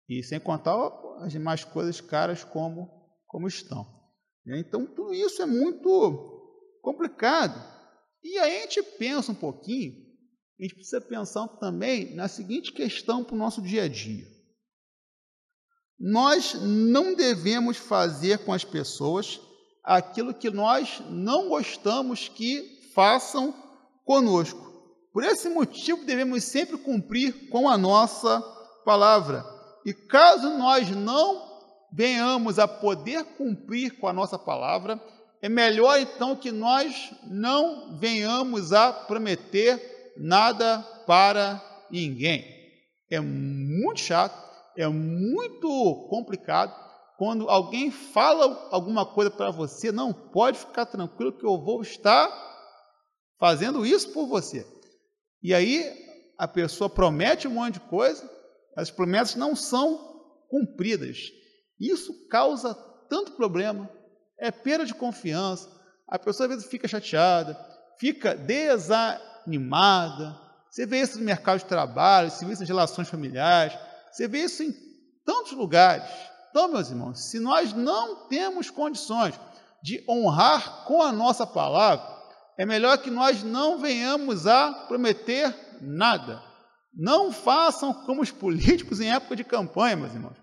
E 0.07 0.23
sem 0.23 0.39
contar 0.39 0.75
as 1.19 1.31
demais 1.31 1.63
coisas 1.63 1.99
caras 1.99 2.43
como, 2.43 2.89
como 3.25 3.47
estão. 3.47 3.85
Então, 4.45 4.85
tudo 4.85 5.13
isso 5.13 5.41
é 5.41 5.45
muito 5.45 6.79
complicado. 6.81 7.59
E 8.23 8.37
aí 8.37 8.57
a 8.57 8.61
gente 8.61 8.83
pensa 8.97 9.31
um 9.31 9.35
pouquinho, 9.35 9.93
a 10.59 10.63
gente 10.63 10.75
precisa 10.75 11.01
pensar 11.01 11.47
também 11.59 12.15
na 12.15 12.27
seguinte 12.27 12.71
questão 12.71 13.23
para 13.23 13.35
o 13.35 13.37
nosso 13.37 13.61
dia 13.61 13.83
a 13.83 13.87
dia. 13.87 14.25
Nós 15.99 16.53
não 16.53 17.15
devemos 17.15 17.77
fazer 17.77 18.39
com 18.39 18.53
as 18.53 18.63
pessoas 18.63 19.39
aquilo 19.83 20.33
que 20.33 20.49
nós 20.49 21.01
não 21.09 21.49
gostamos 21.49 22.27
que 22.27 22.91
façam 22.93 23.53
conosco. 24.03 24.73
Por 25.13 25.23
esse 25.23 25.47
motivo, 25.47 26.05
devemos 26.05 26.43
sempre 26.43 26.77
cumprir 26.77 27.49
com 27.49 27.69
a 27.69 27.77
nossa 27.77 28.41
palavra. 28.83 29.54
E 29.85 29.93
caso 29.93 30.57
nós 30.57 30.89
não 30.89 31.43
venhamos 31.91 32.59
a 32.59 32.67
poder 32.67 33.23
cumprir 33.37 33.99
com 33.99 34.07
a 34.07 34.13
nossa 34.13 34.37
palavra, 34.37 34.99
é 35.41 35.47
melhor 35.47 35.99
então 35.99 36.35
que 36.35 36.51
nós 36.51 37.13
não 37.23 37.97
venhamos 37.97 38.73
a 38.73 38.91
prometer 38.91 40.13
nada 40.17 40.79
para 41.05 41.61
ninguém. 41.91 42.43
É 43.09 43.19
muito 43.19 43.99
chato, 43.99 44.35
é 44.75 44.87
muito 44.87 46.07
complicado 46.09 46.85
quando 47.17 47.49
alguém 47.49 47.91
fala 47.91 48.67
alguma 48.71 49.05
coisa 49.05 49.31
para 49.31 49.49
você, 49.49 49.91
não 49.91 50.11
pode 50.11 50.57
ficar 50.57 50.85
tranquilo 50.85 51.31
que 51.31 51.45
eu 51.45 51.57
vou 51.57 51.81
estar 51.81 52.29
fazendo 53.39 53.85
isso 53.85 54.11
por 54.11 54.27
você. 54.27 54.67
E 55.41 55.53
aí 55.53 55.93
a 56.37 56.47
pessoa 56.47 56.89
promete 56.89 57.47
um 57.47 57.51
monte 57.51 57.75
de 57.75 57.79
coisa, 57.81 58.29
as 58.75 58.91
promessas 58.91 59.35
não 59.35 59.55
são 59.55 59.97
cumpridas. 60.49 61.31
Isso 61.79 62.27
causa 62.27 62.73
tanto 63.09 63.33
problema, 63.33 63.89
é 64.37 64.51
perda 64.51 64.85
de 64.85 64.93
confiança, 64.93 65.69
a 66.07 66.19
pessoa 66.19 66.47
às 66.47 66.55
vezes 66.55 66.69
fica 66.69 66.87
chateada, 66.87 67.57
fica 67.97 68.35
desanimada. 68.35 69.25
Você 70.69 70.85
vê 70.85 71.01
isso 71.01 71.19
no 71.19 71.25
mercado 71.25 71.59
de 71.59 71.65
trabalho, 71.65 72.29
você 72.29 72.45
vê 72.45 72.51
isso 72.51 72.61
nas 72.61 72.69
relações 72.69 73.09
familiares, 73.09 73.77
você 74.11 74.27
vê 74.27 74.39
isso 74.39 74.61
em 74.63 74.73
tantos 75.25 75.53
lugares. 75.53 76.09
Então, 76.49 76.67
meus 76.67 76.89
irmãos, 76.89 77.29
se 77.29 77.39
nós 77.39 77.73
não 77.73 78.27
temos 78.27 78.69
condições 78.69 79.39
de 79.81 80.03
honrar 80.07 80.85
com 80.85 81.01
a 81.01 81.11
nossa 81.11 81.45
palavra, 81.45 82.05
é 82.57 82.65
melhor 82.65 82.97
que 82.97 83.11
nós 83.11 83.43
não 83.43 83.77
venhamos 83.77 84.47
a 84.47 84.71
prometer 84.87 85.53
nada. 85.81 86.41
Não 86.95 87.31
façam 87.31 87.93
como 88.05 88.21
os 88.21 88.31
políticos 88.31 89.01
em 89.01 89.11
época 89.11 89.35
de 89.35 89.43
campanha, 89.43 89.97
meus 89.97 90.13
irmãos. 90.13 90.37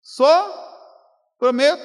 Só 0.00 0.68
prometo 1.38 1.82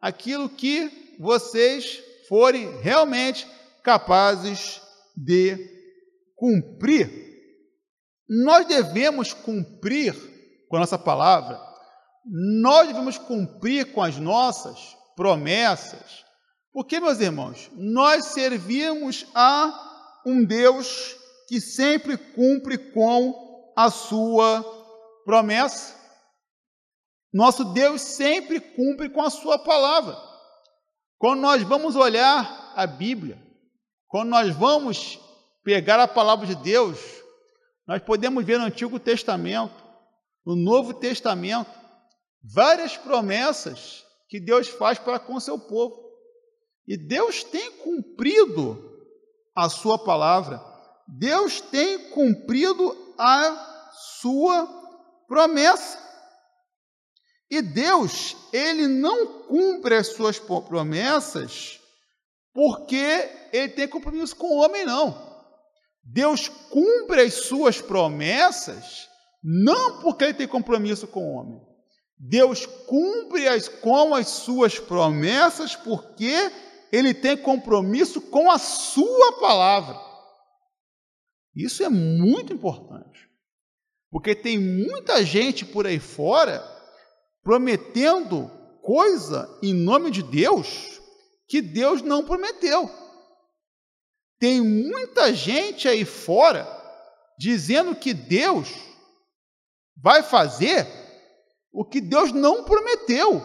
aquilo 0.00 0.48
que 0.48 1.16
vocês 1.18 2.02
forem 2.28 2.80
realmente 2.80 3.46
capazes 3.82 4.80
de 5.16 5.56
cumprir. 6.36 7.10
Nós 8.28 8.66
devemos 8.66 9.32
cumprir 9.32 10.14
com 10.68 10.76
a 10.76 10.80
nossa 10.80 10.98
palavra, 10.98 11.60
nós 12.26 12.88
devemos 12.88 13.18
cumprir 13.18 13.92
com 13.92 14.02
as 14.02 14.18
nossas 14.18 14.96
promessas, 15.14 16.24
porque, 16.72 16.98
meus 16.98 17.20
irmãos, 17.20 17.70
nós 17.74 18.26
servimos 18.26 19.26
a 19.34 20.20
um 20.26 20.44
Deus 20.44 21.16
que 21.48 21.60
sempre 21.60 22.16
cumpre 22.16 22.78
com 22.92 23.72
a 23.76 23.90
sua 23.90 24.62
promessa. 25.24 25.94
Nosso 27.32 27.64
Deus 27.72 28.00
sempre 28.00 28.60
cumpre 28.60 29.08
com 29.10 29.22
a 29.22 29.30
sua 29.30 29.58
palavra. 29.58 30.16
Quando 31.18 31.40
nós 31.40 31.62
vamos 31.62 31.96
olhar 31.96 32.72
a 32.76 32.86
Bíblia, 32.86 33.42
quando 34.08 34.28
nós 34.28 34.54
vamos 34.54 35.18
pegar 35.64 35.98
a 35.98 36.06
palavra 36.06 36.46
de 36.46 36.54
Deus, 36.54 36.98
nós 37.86 38.02
podemos 38.02 38.44
ver 38.44 38.58
no 38.58 38.66
Antigo 38.66 39.00
Testamento, 39.00 39.82
no 40.46 40.54
Novo 40.54 40.94
Testamento, 40.94 41.70
várias 42.42 42.96
promessas 42.96 44.04
que 44.28 44.38
Deus 44.38 44.68
faz 44.68 44.98
para 44.98 45.18
com 45.18 45.40
seu 45.40 45.58
povo. 45.58 46.04
E 46.86 46.96
Deus 46.96 47.42
tem 47.42 47.72
cumprido 47.78 48.92
a 49.54 49.68
sua 49.68 49.98
palavra. 49.98 50.73
Deus 51.06 51.60
tem 51.60 52.10
cumprido 52.10 53.14
a 53.18 53.90
sua 54.20 54.66
promessa. 55.28 55.98
E 57.50 57.60
Deus, 57.62 58.36
ele 58.52 58.88
não 58.88 59.44
cumpre 59.44 59.94
as 59.96 60.08
suas 60.08 60.38
promessas 60.38 61.80
porque 62.52 63.30
ele 63.52 63.68
tem 63.70 63.88
compromisso 63.88 64.34
com 64.36 64.46
o 64.46 64.62
homem, 64.62 64.84
não. 64.84 65.34
Deus 66.02 66.48
cumpre 66.48 67.22
as 67.22 67.34
suas 67.34 67.80
promessas 67.80 69.08
não 69.42 70.00
porque 70.00 70.24
ele 70.24 70.34
tem 70.34 70.48
compromisso 70.48 71.06
com 71.06 71.20
o 71.20 71.34
homem. 71.34 71.60
Deus 72.18 72.64
cumpre 72.64 73.46
as, 73.46 73.68
com 73.68 74.14
as 74.14 74.28
suas 74.28 74.78
promessas 74.78 75.76
porque 75.76 76.50
ele 76.90 77.12
tem 77.12 77.36
compromisso 77.36 78.20
com 78.20 78.50
a 78.50 78.58
sua 78.58 79.32
palavra. 79.40 80.13
Isso 81.54 81.82
é 81.82 81.88
muito 81.88 82.52
importante. 82.52 83.30
Porque 84.10 84.34
tem 84.34 84.58
muita 84.58 85.24
gente 85.24 85.64
por 85.64 85.86
aí 85.86 85.98
fora 85.98 86.62
prometendo 87.42 88.50
coisa 88.82 89.58
em 89.62 89.74
nome 89.74 90.10
de 90.10 90.22
Deus 90.22 91.00
que 91.48 91.60
Deus 91.60 92.02
não 92.02 92.24
prometeu. 92.24 92.90
Tem 94.38 94.60
muita 94.60 95.32
gente 95.32 95.88
aí 95.88 96.04
fora 96.04 96.66
dizendo 97.38 97.94
que 97.94 98.14
Deus 98.14 98.72
vai 99.96 100.22
fazer 100.22 100.86
o 101.72 101.84
que 101.84 102.00
Deus 102.00 102.32
não 102.32 102.64
prometeu 102.64 103.42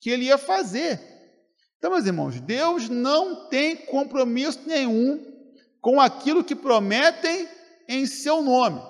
que 0.00 0.10
ele 0.10 0.24
ia 0.24 0.38
fazer. 0.38 1.00
Então, 1.76 1.90
meus 1.90 2.06
irmãos, 2.06 2.40
Deus 2.40 2.88
não 2.88 3.48
tem 3.48 3.76
compromisso 3.76 4.60
nenhum 4.66 5.27
com 5.80 6.00
aquilo 6.00 6.44
que 6.44 6.54
prometem 6.54 7.48
em 7.88 8.06
seu 8.06 8.42
nome. 8.42 8.80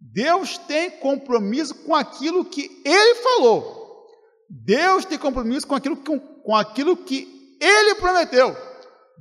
Deus 0.00 0.58
tem 0.58 0.90
compromisso 0.90 1.74
com 1.74 1.94
aquilo 1.94 2.44
que 2.44 2.82
ele 2.84 3.14
falou. 3.16 4.06
Deus 4.48 5.04
tem 5.04 5.18
compromisso 5.18 5.66
com 5.66 5.74
aquilo, 5.74 5.96
com, 5.96 6.18
com 6.18 6.54
aquilo 6.54 6.96
que 6.96 7.56
ele 7.60 7.94
prometeu. 7.94 8.56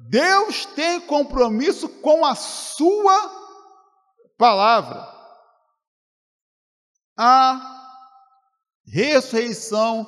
Deus 0.09 0.65
tem 0.65 0.99
compromisso 1.01 1.87
com 1.87 2.25
a 2.25 2.35
sua 2.35 3.41
palavra. 4.37 5.07
A 7.17 7.81
ressurreição 8.85 10.05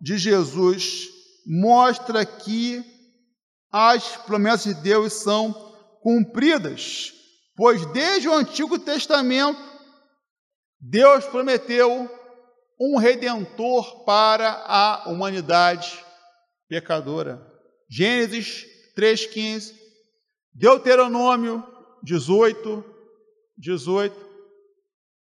de 0.00 0.16
Jesus 0.16 1.08
mostra 1.46 2.24
que 2.24 2.82
as 3.70 4.16
promessas 4.16 4.74
de 4.74 4.82
Deus 4.82 5.12
são 5.12 5.65
cumpridas, 6.06 7.12
pois 7.56 7.84
desde 7.86 8.28
o 8.28 8.32
Antigo 8.32 8.78
Testamento 8.78 9.60
Deus 10.78 11.24
prometeu 11.24 12.08
um 12.80 12.96
redentor 12.96 14.04
para 14.04 14.52
a 14.68 15.08
humanidade 15.08 15.98
pecadora. 16.68 17.44
Gênesis 17.90 18.64
3,15, 18.96 19.74
Deuteronômio 20.54 21.64
18, 22.04 22.84
18, 23.58 24.14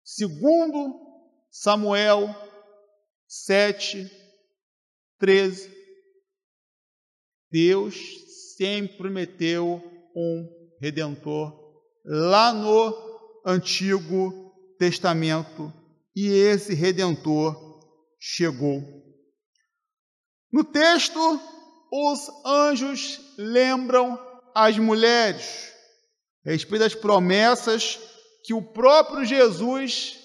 segundo 0.05 0.95
Samuel 1.51 2.29
7, 3.27 4.11
13. 5.19 5.75
Deus 7.51 7.97
sempre 8.59 8.99
prometeu 8.99 9.83
um 10.15 10.56
redentor 10.81 11.53
lá 12.05 12.53
no 12.53 12.95
Antigo 13.45 14.53
Testamento 14.79 15.73
e 16.15 16.29
esse 16.29 16.75
redentor 16.75 17.81
chegou. 18.19 18.83
No 20.53 20.65
texto, 20.65 21.41
os 21.93 22.31
anjos 22.45 23.21
lembram 23.37 24.19
as 24.55 24.79
mulheres 24.79 25.73
a 26.47 26.51
respeito 26.51 26.83
das 26.83 26.95
promessas 26.95 27.99
que 28.45 28.55
o 28.55 28.63
próprio 28.63 29.25
Jesus 29.25 30.19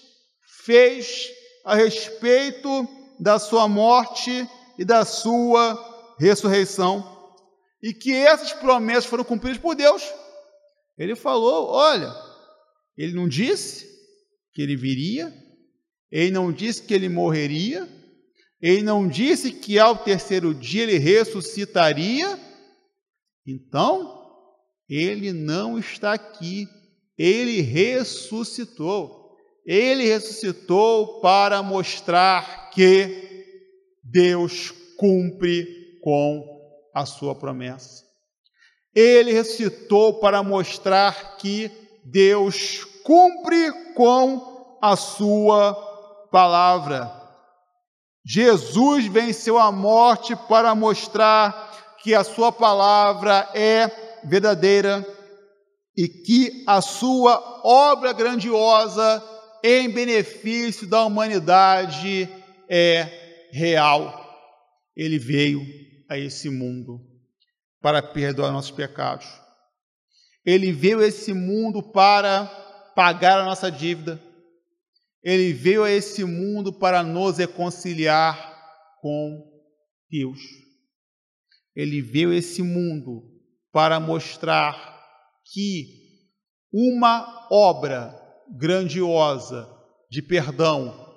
fez 0.64 1.30
a 1.66 1.76
respeito 1.76 2.88
da 3.20 3.40
sua 3.40 3.68
morte 3.68 4.48
e 4.78 4.86
da 4.86 5.04
sua 5.06 6.16
ressurreição, 6.20 7.04
e 7.82 7.94
que 7.94 8.14
essas 8.14 8.54
promessas 8.54 9.06
foram 9.06 9.24
cumpridas 9.24 9.60
por 9.60 9.76
Deus. 9.76 10.04
Ele 11.02 11.16
falou: 11.16 11.70
olha, 11.70 12.14
ele 12.96 13.14
não 13.14 13.28
disse 13.28 13.90
que 14.54 14.62
ele 14.62 14.76
viria, 14.76 15.34
ele 16.12 16.30
não 16.30 16.52
disse 16.52 16.84
que 16.84 16.94
ele 16.94 17.10
morreria, 17.10 17.90
ele 18.62 18.84
não 18.84 19.08
disse 19.08 19.52
que 19.52 19.80
ao 19.80 19.98
terceiro 19.98 20.54
dia 20.54 20.84
ele 20.84 21.00
ressuscitaria? 21.00 22.40
Então, 23.48 24.30
ele 24.88 25.34
não 25.34 25.80
está 25.80 26.14
aqui. 26.14 26.68
Ele 27.18 27.62
ressuscitou. 27.62 29.36
Ele 29.66 30.06
ressuscitou 30.06 31.20
para 31.20 31.64
mostrar 31.64 32.70
que 32.70 33.48
Deus 34.04 34.72
cumpre 34.98 36.00
com 36.04 36.46
a 36.94 37.08
sua 37.08 37.34
promessa. 37.34 38.11
Ele 38.94 39.32
ressuscitou 39.32 40.20
para 40.20 40.44
mostrar 40.44 41.38
que 41.38 41.72
Deus 42.04 42.84
cumpre 43.04 43.72
com 43.94 44.78
a 44.82 44.96
sua 44.96 45.74
palavra. 46.32 47.12
Jesus 48.26 49.08
venceu 49.08 49.58
a 49.58 49.72
morte 49.72 50.36
para 50.48 50.76
mostrar 50.76 51.98
que 52.04 52.14
a 52.14 52.24
sua 52.24 52.52
palavra 52.52 53.50
é 53.54 53.90
verdadeira 54.24 55.06
e 55.96 56.08
que 56.08 56.64
a 56.68 56.82
sua 56.82 57.62
obra 57.64 58.14
grandiosa 58.14 59.24
em 59.64 59.90
benefício 59.90 60.88
da 60.88 61.04
humanidade 61.06 62.30
é 62.70 63.50
real. 63.52 64.20
Ele 64.96 65.18
veio 65.18 65.62
a 66.10 66.18
esse 66.18 66.50
mundo 66.50 67.11
para 67.82 68.02
perdoar 68.02 68.52
nossos 68.52 68.72
pecados. 68.72 69.28
Ele 70.46 70.72
veio 70.72 71.00
a 71.00 71.06
esse 71.06 71.34
mundo 71.34 71.82
para 71.82 72.46
pagar 72.96 73.40
a 73.40 73.46
nossa 73.46 73.72
dívida 73.72 74.20
ele 75.24 75.54
veio 75.54 75.84
a 75.84 75.92
esse 75.92 76.24
mundo 76.26 76.74
para 76.74 77.04
nos 77.04 77.38
reconciliar 77.38 78.98
com 79.00 79.40
Deus. 80.10 80.40
Ele 81.76 82.02
veio 82.02 82.32
a 82.32 82.36
esse 82.36 82.64
mundo 82.64 83.24
para 83.72 84.00
mostrar 84.00 85.00
que 85.54 86.00
uma 86.74 87.48
obra 87.52 88.18
grandiosa 88.58 89.70
de 90.10 90.22
perdão, 90.22 91.08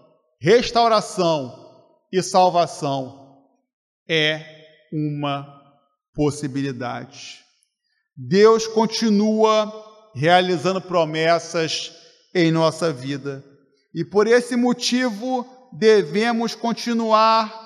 restauração 0.40 2.04
e 2.12 2.22
salvação 2.22 3.42
é 4.08 4.44
uma 4.92 5.63
possibilidade. 6.14 7.44
Deus 8.16 8.66
continua 8.66 9.72
realizando 10.14 10.80
promessas 10.80 11.92
em 12.34 12.50
nossa 12.52 12.92
vida 12.92 13.44
e 13.94 14.04
por 14.04 14.26
esse 14.26 14.56
motivo 14.56 15.46
devemos 15.72 16.54
continuar 16.54 17.62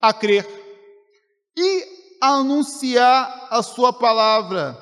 a 0.00 0.12
crer 0.12 0.46
e 1.56 1.84
anunciar 2.20 3.48
a 3.50 3.62
Sua 3.62 3.92
palavra 3.92 4.76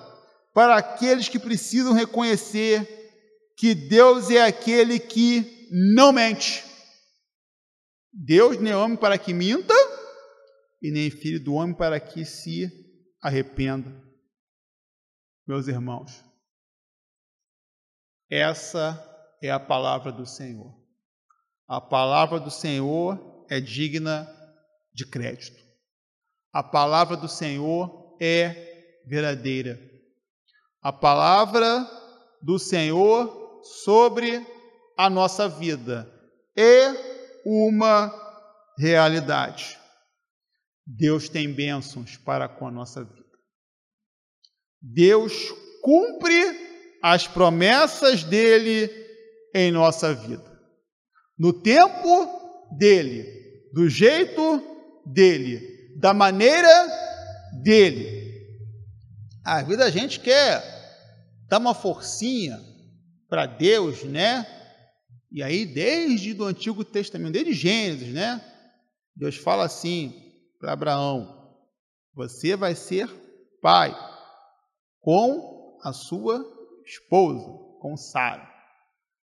para 0.54 0.76
aqueles 0.76 1.28
que 1.28 1.38
precisam 1.38 1.92
reconhecer 1.92 2.96
que 3.56 3.74
Deus 3.74 4.30
é 4.30 4.42
aquele 4.42 4.98
que 4.98 5.68
não 5.70 6.12
mente. 6.12 6.64
Deus 8.12 8.58
nem 8.58 8.72
é 8.72 8.76
homem 8.76 8.96
para 8.96 9.18
que 9.18 9.32
minta, 9.32 9.74
e 10.86 10.90
nem 10.92 11.10
filho 11.10 11.42
do 11.42 11.54
homem 11.54 11.74
para 11.74 11.98
que 11.98 12.24
se 12.24 12.70
arrependa. 13.20 13.90
Meus 15.44 15.66
irmãos, 15.66 16.24
essa 18.30 18.94
é 19.42 19.50
a 19.50 19.58
palavra 19.58 20.12
do 20.12 20.24
Senhor. 20.24 20.72
A 21.66 21.80
palavra 21.80 22.38
do 22.38 22.52
Senhor 22.52 23.44
é 23.50 23.58
digna 23.60 24.28
de 24.94 25.04
crédito. 25.04 25.60
A 26.52 26.62
palavra 26.62 27.16
do 27.16 27.28
Senhor 27.28 28.16
é 28.20 29.02
verdadeira. 29.08 29.76
A 30.80 30.92
palavra 30.92 31.84
do 32.40 32.60
Senhor 32.60 33.60
sobre 33.82 34.46
a 34.96 35.10
nossa 35.10 35.48
vida 35.48 36.08
é 36.56 37.42
uma 37.44 38.08
realidade. 38.78 39.84
Deus 40.86 41.28
tem 41.28 41.52
bênçãos 41.52 42.16
para 42.16 42.48
com 42.48 42.66
a 42.66 42.70
nossa 42.70 43.02
vida. 43.02 43.26
Deus 44.80 45.52
cumpre 45.82 46.66
as 47.02 47.26
promessas 47.26 48.22
dele 48.22 48.90
em 49.54 49.72
nossa 49.72 50.14
vida. 50.14 50.54
no 51.38 51.52
tempo 51.52 52.68
dele, 52.78 53.24
do 53.72 53.88
jeito 53.88 54.62
dele, 55.04 55.60
da 55.98 56.14
maneira 56.14 56.68
dele. 57.62 58.32
Às 59.44 59.66
vezes 59.66 59.82
a 59.82 59.90
gente 59.90 60.18
quer 60.20 60.62
dar 61.48 61.58
uma 61.58 61.74
forcinha 61.74 62.58
para 63.28 63.46
Deus, 63.46 64.02
né? 64.04 64.46
E 65.30 65.42
aí, 65.42 65.66
desde 65.66 66.32
o 66.32 66.44
Antigo 66.44 66.84
Testamento, 66.84 67.32
desde 67.34 67.52
Gênesis, 67.52 68.08
né? 68.08 68.42
Deus 69.14 69.36
fala 69.36 69.66
assim 69.66 70.25
para 70.58 70.72
Abraão: 70.72 71.56
Você 72.14 72.56
vai 72.56 72.74
ser 72.74 73.08
pai 73.60 73.94
com 75.00 75.78
a 75.82 75.92
sua 75.92 76.44
esposa, 76.84 77.46
com 77.80 77.96
Sara. 77.96 78.56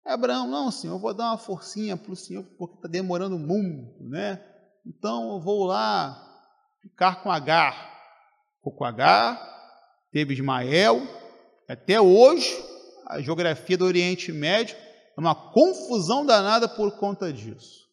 Abraão, 0.05 0.47
não, 0.47 0.71
senhor, 0.71 0.95
eu 0.95 0.99
vou 0.99 1.15
dar 1.15 1.31
uma 1.31 1.39
forcinha 1.39 1.97
para 1.97 2.13
o 2.13 2.17
senhor, 2.17 2.45
porque 2.59 2.77
está 2.77 2.89
demorando 2.89 3.39
muito, 3.39 4.05
né? 4.05 4.45
Então 4.87 5.33
eu 5.33 5.41
vou 5.41 5.65
lá 5.65 6.21
ficar 6.83 7.23
com 7.23 7.31
Agar. 7.31 7.75
Ficou 8.57 8.73
com 8.73 8.85
Agar, 8.85 9.41
teve 10.13 10.35
Ismael, 10.35 11.01
até 11.69 12.01
hoje 12.01 12.55
a 13.07 13.21
geografia 13.21 13.79
do 13.79 13.87
Oriente 13.87 14.31
Médio 14.31 14.77
é 15.17 15.21
uma 15.21 15.35
confusão 15.35 16.25
danada 16.27 16.69
por 16.69 16.99
conta 16.99 17.33
disso. 17.33 17.84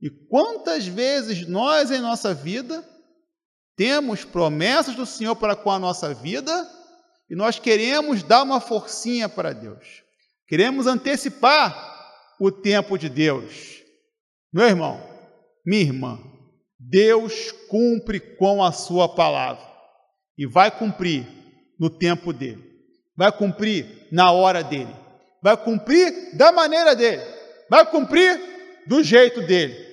E 0.00 0.08
quantas 0.08 0.86
vezes 0.86 1.46
nós 1.46 1.90
em 1.90 2.00
nossa 2.00 2.32
vida 2.32 2.84
temos 3.76 4.24
promessas 4.24 4.94
do 4.94 5.04
Senhor 5.04 5.36
para 5.36 5.54
com 5.54 5.70
a 5.70 5.78
nossa 5.78 6.14
vida 6.14 6.68
e 7.28 7.36
nós 7.36 7.58
queremos 7.58 8.22
dar 8.22 8.42
uma 8.42 8.60
forcinha 8.60 9.28
para 9.28 9.52
Deus. 9.52 10.02
Queremos 10.46 10.86
antecipar 10.86 11.74
o 12.40 12.50
tempo 12.50 12.98
de 12.98 13.08
Deus. 13.08 13.82
Meu 14.52 14.66
irmão, 14.66 15.00
minha 15.64 15.82
irmã, 15.82 16.18
Deus 16.78 17.52
cumpre 17.68 18.18
com 18.18 18.64
a 18.64 18.72
sua 18.72 19.08
palavra 19.08 19.64
e 20.36 20.46
vai 20.46 20.70
cumprir 20.70 21.26
no 21.78 21.90
tempo 21.90 22.32
dele. 22.32 22.68
Vai 23.16 23.30
cumprir 23.30 24.08
na 24.10 24.32
hora 24.32 24.64
dele. 24.64 24.94
Vai 25.42 25.56
cumprir 25.56 26.36
da 26.36 26.50
maneira 26.50 26.96
dele. 26.96 27.22
Vai 27.68 27.88
cumprir 27.90 28.40
do 28.86 29.02
jeito 29.04 29.42
dele. 29.42 29.89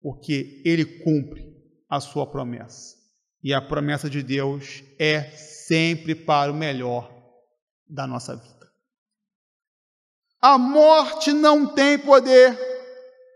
Porque 0.00 0.62
ele 0.64 0.84
cumpre 0.84 1.56
a 1.88 2.00
sua 2.00 2.26
promessa. 2.26 2.96
E 3.42 3.54
a 3.54 3.60
promessa 3.60 4.10
de 4.10 4.22
Deus 4.22 4.82
é 4.98 5.30
sempre 5.30 6.14
para 6.14 6.52
o 6.52 6.54
melhor 6.54 7.12
da 7.88 8.06
nossa 8.06 8.36
vida. 8.36 8.70
A 10.40 10.56
morte 10.58 11.32
não 11.32 11.66
tem 11.66 11.98
poder 11.98 12.56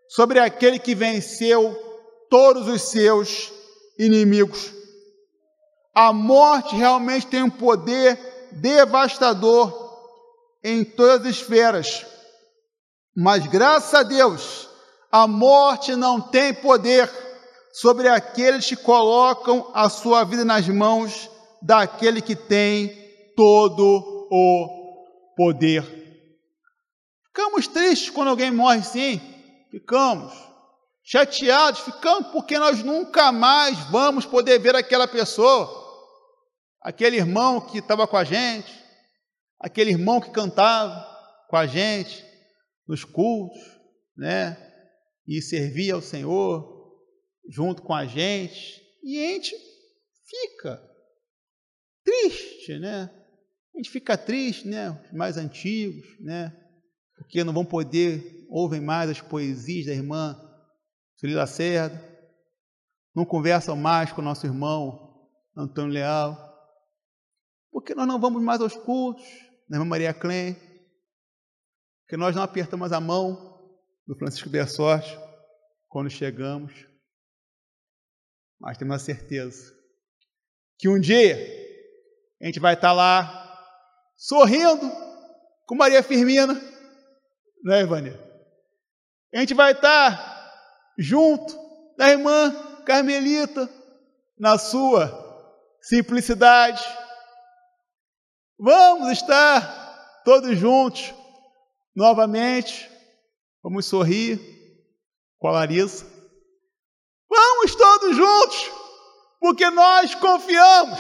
sobre 0.09 0.39
aquele 0.39 0.79
que 0.79 0.95
venceu 0.95 1.75
todos 2.29 2.69
os 2.69 2.83
seus 2.83 3.53
inimigos. 3.99 4.73
A 5.95 6.13
morte 6.13 6.77
realmente 6.77 7.27
tem 7.27 7.43
um 7.43 7.51
poder 7.51 8.19
devastador 8.53 9.83
em 10.63 10.85
todas 10.85 11.27
as 11.27 11.37
esferas. 11.37 12.07
Mas 13.15 13.47
graças 13.47 13.93
a 13.93 14.03
Deus, 14.03 14.69
a 15.13 15.27
morte 15.27 15.95
não 15.95 16.19
tem 16.19 16.55
poder 16.55 17.11
sobre 17.71 18.09
aqueles 18.09 18.67
que 18.67 18.77
colocam 18.77 19.71
a 19.75 19.91
sua 19.91 20.25
vida 20.25 20.43
nas 20.43 20.67
mãos 20.67 21.31
daquele 21.61 22.23
que 22.23 22.35
tem 22.35 22.89
todo 23.37 24.27
o 24.31 25.35
poder. 25.37 25.85
Ficamos 27.27 27.67
tristes 27.67 28.09
quando 28.09 28.29
alguém 28.29 28.51
morre, 28.51 28.83
sim. 28.83 29.21
Ficamos. 29.71 30.33
Chateados, 31.05 31.81
ficamos 31.81 32.29
porque 32.29 32.59
nós 32.59 32.83
nunca 32.83 33.31
mais 33.31 33.79
vamos 33.91 34.25
poder 34.25 34.59
ver 34.61 34.75
aquela 34.75 35.07
pessoa. 35.07 35.81
Aquele 36.81 37.17
irmão 37.17 37.61
que 37.61 37.79
estava 37.79 38.07
com 38.07 38.17
a 38.17 38.25
gente, 38.25 38.73
aquele 39.61 39.91
irmão 39.91 40.21
que 40.21 40.31
cantava 40.31 41.07
com 41.49 41.57
a 41.57 41.67
gente 41.67 42.25
nos 42.89 43.05
cultos, 43.05 43.61
né? 44.17 44.72
E 45.37 45.43
servia 45.43 45.95
ao 45.95 46.03
Senhor 46.03 46.93
junto 47.49 47.83
com 47.83 47.95
a 47.95 48.07
gente. 48.07 48.83
E 49.03 49.19
a 49.19 49.29
gente 49.35 49.57
fica 50.27 50.83
triste, 52.05 52.79
né? 52.79 53.11
A 53.75 53.79
gente 53.79 53.91
fica 53.91 54.17
triste, 54.17 54.69
né? 54.69 54.91
Os 55.07 55.13
mais 55.17 55.37
antigos, 55.37 56.07
né? 56.21 56.57
porque 57.23 57.45
não 57.45 57.53
vão 57.53 57.65
poder, 57.65 58.47
ouvem 58.51 58.81
mais 58.81 59.09
as 59.09 59.21
poesias 59.21 59.87
da 59.87 59.93
irmã 59.93 60.37
Sueli 61.17 61.35
Lacerda, 61.35 62.03
não 63.15 63.25
conversam 63.25 63.77
mais 63.77 64.13
com 64.13 64.21
o 64.21 64.25
nosso 64.25 64.45
irmão 64.45 65.31
Antônio 65.57 65.93
Leal, 65.93 66.37
porque 67.71 67.95
nós 67.95 68.07
não 68.07 68.21
vamos 68.21 68.43
mais 68.43 68.61
aos 68.61 68.75
cultos 68.75 69.25
da 69.69 69.77
irmã 69.77 69.85
Maria 69.85 70.13
Klein, 70.13 70.57
porque 72.03 72.17
nós 72.17 72.35
não 72.35 72.43
apertamos 72.43 72.93
a 72.93 73.01
mão 73.01 73.61
do 74.07 74.17
Francisco 74.17 74.51
Bersorte 74.51 75.17
quando 75.93 76.09
chegamos, 76.09 76.73
mas 78.59 78.79
temos 78.79 78.97
a 78.97 78.99
certeza 78.99 79.77
que 80.79 80.89
um 80.89 80.99
dia 80.99 81.37
a 82.41 82.47
gente 82.47 82.59
vai 82.59 82.73
estar 82.73 82.93
lá 82.93 83.39
sorrindo 84.17 84.91
com 85.67 85.75
Maria 85.75 86.03
Firmina, 86.03 86.55
não 87.63 87.75
é, 87.75 87.83
Ivânia? 87.83 88.19
A 89.35 89.41
gente 89.41 89.53
vai 89.53 89.73
estar 89.73 90.51
junto 90.99 91.55
da 91.99 92.09
irmã 92.09 92.83
Carmelita, 92.87 93.69
na 94.39 94.57
sua 94.57 95.13
simplicidade. 95.83 96.83
Vamos 98.59 99.13
estar 99.13 100.23
todos 100.25 100.59
juntos 100.59 101.15
novamente. 101.95 102.91
Vamos 103.63 103.85
sorrir 103.85 104.52
com 105.43 105.49
a 105.49 105.53
Larissa. 105.53 106.07
Vamos 107.29 107.75
todos 107.75 108.17
juntos, 108.17 108.71
porque 109.39 109.69
nós 109.69 110.15
confiamos 110.15 110.99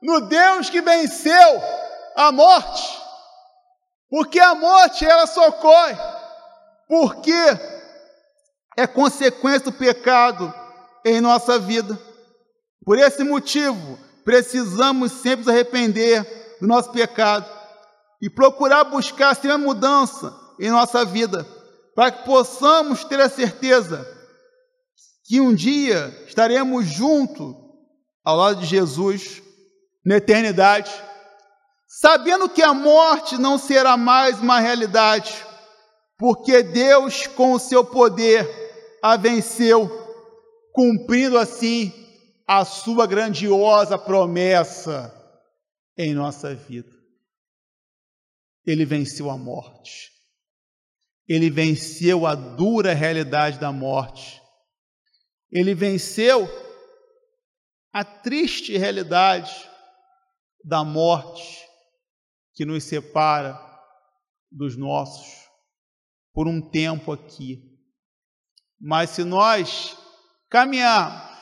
no 0.00 0.20
Deus 0.20 0.70
que 0.70 0.80
venceu 0.80 1.60
a 2.14 2.30
morte 2.30 3.04
porque 4.14 4.38
a 4.38 4.54
morte 4.54 5.04
ela 5.04 5.26
socorre, 5.26 5.96
porque 6.86 7.32
é 8.76 8.86
consequência 8.86 9.58
do 9.58 9.72
pecado 9.72 10.54
em 11.04 11.20
nossa 11.20 11.58
vida. 11.58 11.98
Por 12.84 12.96
esse 12.96 13.24
motivo, 13.24 13.98
precisamos 14.24 15.10
sempre 15.10 15.46
nos 15.46 15.48
arrepender 15.48 16.22
do 16.60 16.66
nosso 16.68 16.92
pecado 16.92 17.44
e 18.22 18.30
procurar 18.30 18.84
buscar 18.84 19.34
sempre 19.34 19.56
mudança 19.56 20.32
em 20.60 20.70
nossa 20.70 21.04
vida, 21.04 21.44
para 21.94 22.10
que 22.10 22.24
possamos 22.24 23.04
ter 23.04 23.20
a 23.20 23.28
certeza 23.28 24.06
que 25.24 25.40
um 25.40 25.54
dia 25.54 26.08
estaremos 26.26 26.86
junto 26.86 27.54
ao 28.24 28.36
lado 28.36 28.60
de 28.60 28.66
Jesus 28.66 29.42
na 30.04 30.16
eternidade 30.16 30.92
sabendo 32.00 32.48
que 32.48 32.60
a 32.60 32.74
morte 32.74 33.38
não 33.38 33.56
será 33.56 33.96
mais 33.96 34.40
uma 34.40 34.58
realidade, 34.58 35.32
porque 36.18 36.60
Deus, 36.60 37.28
com 37.28 37.52
o 37.52 37.58
seu 37.58 37.84
poder, 37.84 38.48
a 39.00 39.16
venceu, 39.16 39.88
cumprindo 40.72 41.38
assim 41.38 41.92
a 42.46 42.64
sua 42.64 43.06
grandiosa 43.06 43.96
promessa 43.96 45.14
em 45.96 46.12
nossa 46.12 46.52
vida. 46.52 46.92
Ele 48.66 48.84
venceu 48.84 49.30
a 49.30 49.38
morte. 49.38 50.10
Ele 51.28 51.50
venceu 51.50 52.26
a 52.26 52.34
dura 52.34 52.92
realidade 52.92 53.58
da 53.58 53.72
morte. 53.72 54.42
Ele 55.50 55.74
venceu 55.74 56.48
a 57.92 58.04
triste 58.04 58.76
realidade 58.76 59.70
da 60.64 60.82
morte 60.82 61.64
que 62.54 62.64
nos 62.64 62.84
separa 62.84 63.58
dos 64.50 64.76
nossos 64.76 65.44
por 66.32 66.48
um 66.48 66.60
tempo 66.60 67.12
aqui. 67.12 67.62
Mas 68.80 69.10
se 69.10 69.24
nós 69.24 69.96
caminharmos, 70.50 71.34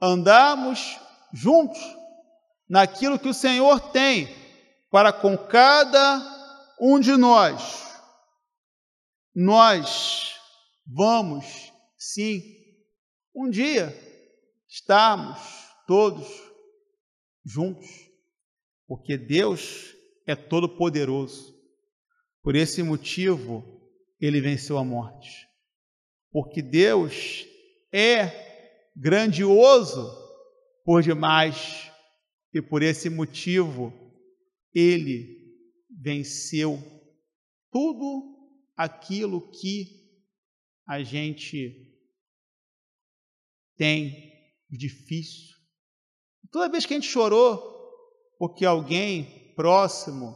andarmos 0.00 0.98
juntos 1.32 1.78
naquilo 2.68 3.18
que 3.18 3.28
o 3.28 3.34
Senhor 3.34 3.80
tem 3.92 4.28
para 4.90 5.12
com 5.12 5.36
cada 5.36 6.22
um 6.80 6.98
de 6.98 7.16
nós, 7.16 7.85
nós 9.38 10.34
vamos, 10.86 11.70
sim, 11.98 12.42
um 13.34 13.50
dia 13.50 13.94
estarmos 14.66 15.38
todos 15.86 16.26
juntos, 17.44 17.86
porque 18.88 19.18
Deus 19.18 19.94
é 20.26 20.34
todo-poderoso. 20.34 21.54
Por 22.42 22.56
esse 22.56 22.82
motivo, 22.82 23.62
ele 24.18 24.40
venceu 24.40 24.78
a 24.78 24.84
morte. 24.84 25.46
porque 26.30 26.60
Deus 26.60 27.46
é 27.92 28.90
grandioso 28.94 30.10
por 30.84 31.02
demais 31.02 31.90
e 32.52 32.60
por 32.60 32.82
esse 32.82 33.08
motivo 33.08 33.92
ele 34.74 35.54
venceu 35.90 36.78
tudo 37.72 38.35
aquilo 38.76 39.50
que 39.50 40.04
a 40.86 41.02
gente 41.02 41.92
tem 43.76 44.32
difícil. 44.70 45.56
Toda 46.50 46.68
vez 46.68 46.86
que 46.86 46.94
a 46.94 46.96
gente 46.96 47.08
chorou 47.08 47.74
porque 48.38 48.64
alguém 48.64 49.54
próximo 49.54 50.34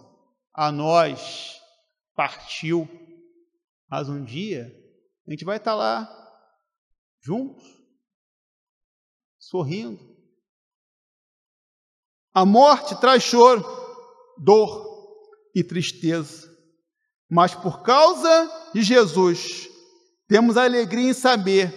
a 0.53 0.72
nós 0.72 1.61
partiu, 2.14 2.88
mas 3.88 4.09
um 4.09 4.24
dia 4.24 4.74
a 5.26 5.31
gente 5.31 5.44
vai 5.44 5.59
estar 5.59 5.74
lá 5.74 6.09
juntos, 7.20 7.64
sorrindo. 9.38 10.11
A 12.33 12.44
morte 12.44 12.98
traz 13.00 13.22
choro, 13.22 13.62
dor 14.38 14.88
e 15.55 15.62
tristeza, 15.62 16.48
mas 17.31 17.55
por 17.55 17.83
causa 17.83 18.51
de 18.75 18.83
Jesus, 18.83 19.69
temos 20.29 20.57
alegria 20.57 21.11
em 21.11 21.14
saber 21.14 21.73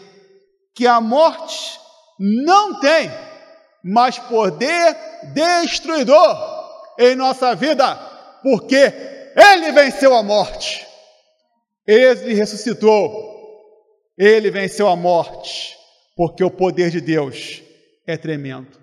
que 0.73 0.87
a 0.87 0.99
morte 0.99 1.79
não 2.19 2.79
tem 2.79 3.11
mais 3.83 4.17
poder 4.17 4.95
destruidor 5.33 6.63
em 6.97 7.15
nossa 7.15 7.55
vida, 7.55 7.95
porque 8.41 8.75
Ele 9.35 9.71
venceu 9.71 10.15
a 10.15 10.23
morte, 10.23 10.85
Ele 11.85 12.33
ressuscitou, 12.33 13.11
Ele 14.17 14.49
venceu 14.49 14.87
a 14.87 14.95
morte, 14.95 15.77
porque 16.15 16.43
o 16.43 16.51
poder 16.51 16.89
de 16.89 17.01
Deus 17.01 17.61
é 18.07 18.17
tremendo. 18.17 18.79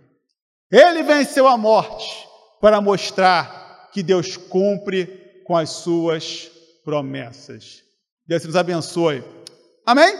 Ele 0.71 1.03
venceu 1.03 1.49
a 1.49 1.57
morte 1.57 2.29
para 2.61 2.81
mostrar 2.81 3.89
que 3.93 4.03
Deus 4.03 4.37
cumpre 4.37 5.43
com 5.45 5.57
as 5.57 5.71
suas 5.71 6.50
promessas. 6.85 7.83
Deus 8.27 8.45
nos 8.45 8.57
abençoe. 8.57 9.23
Amém? 9.87 10.15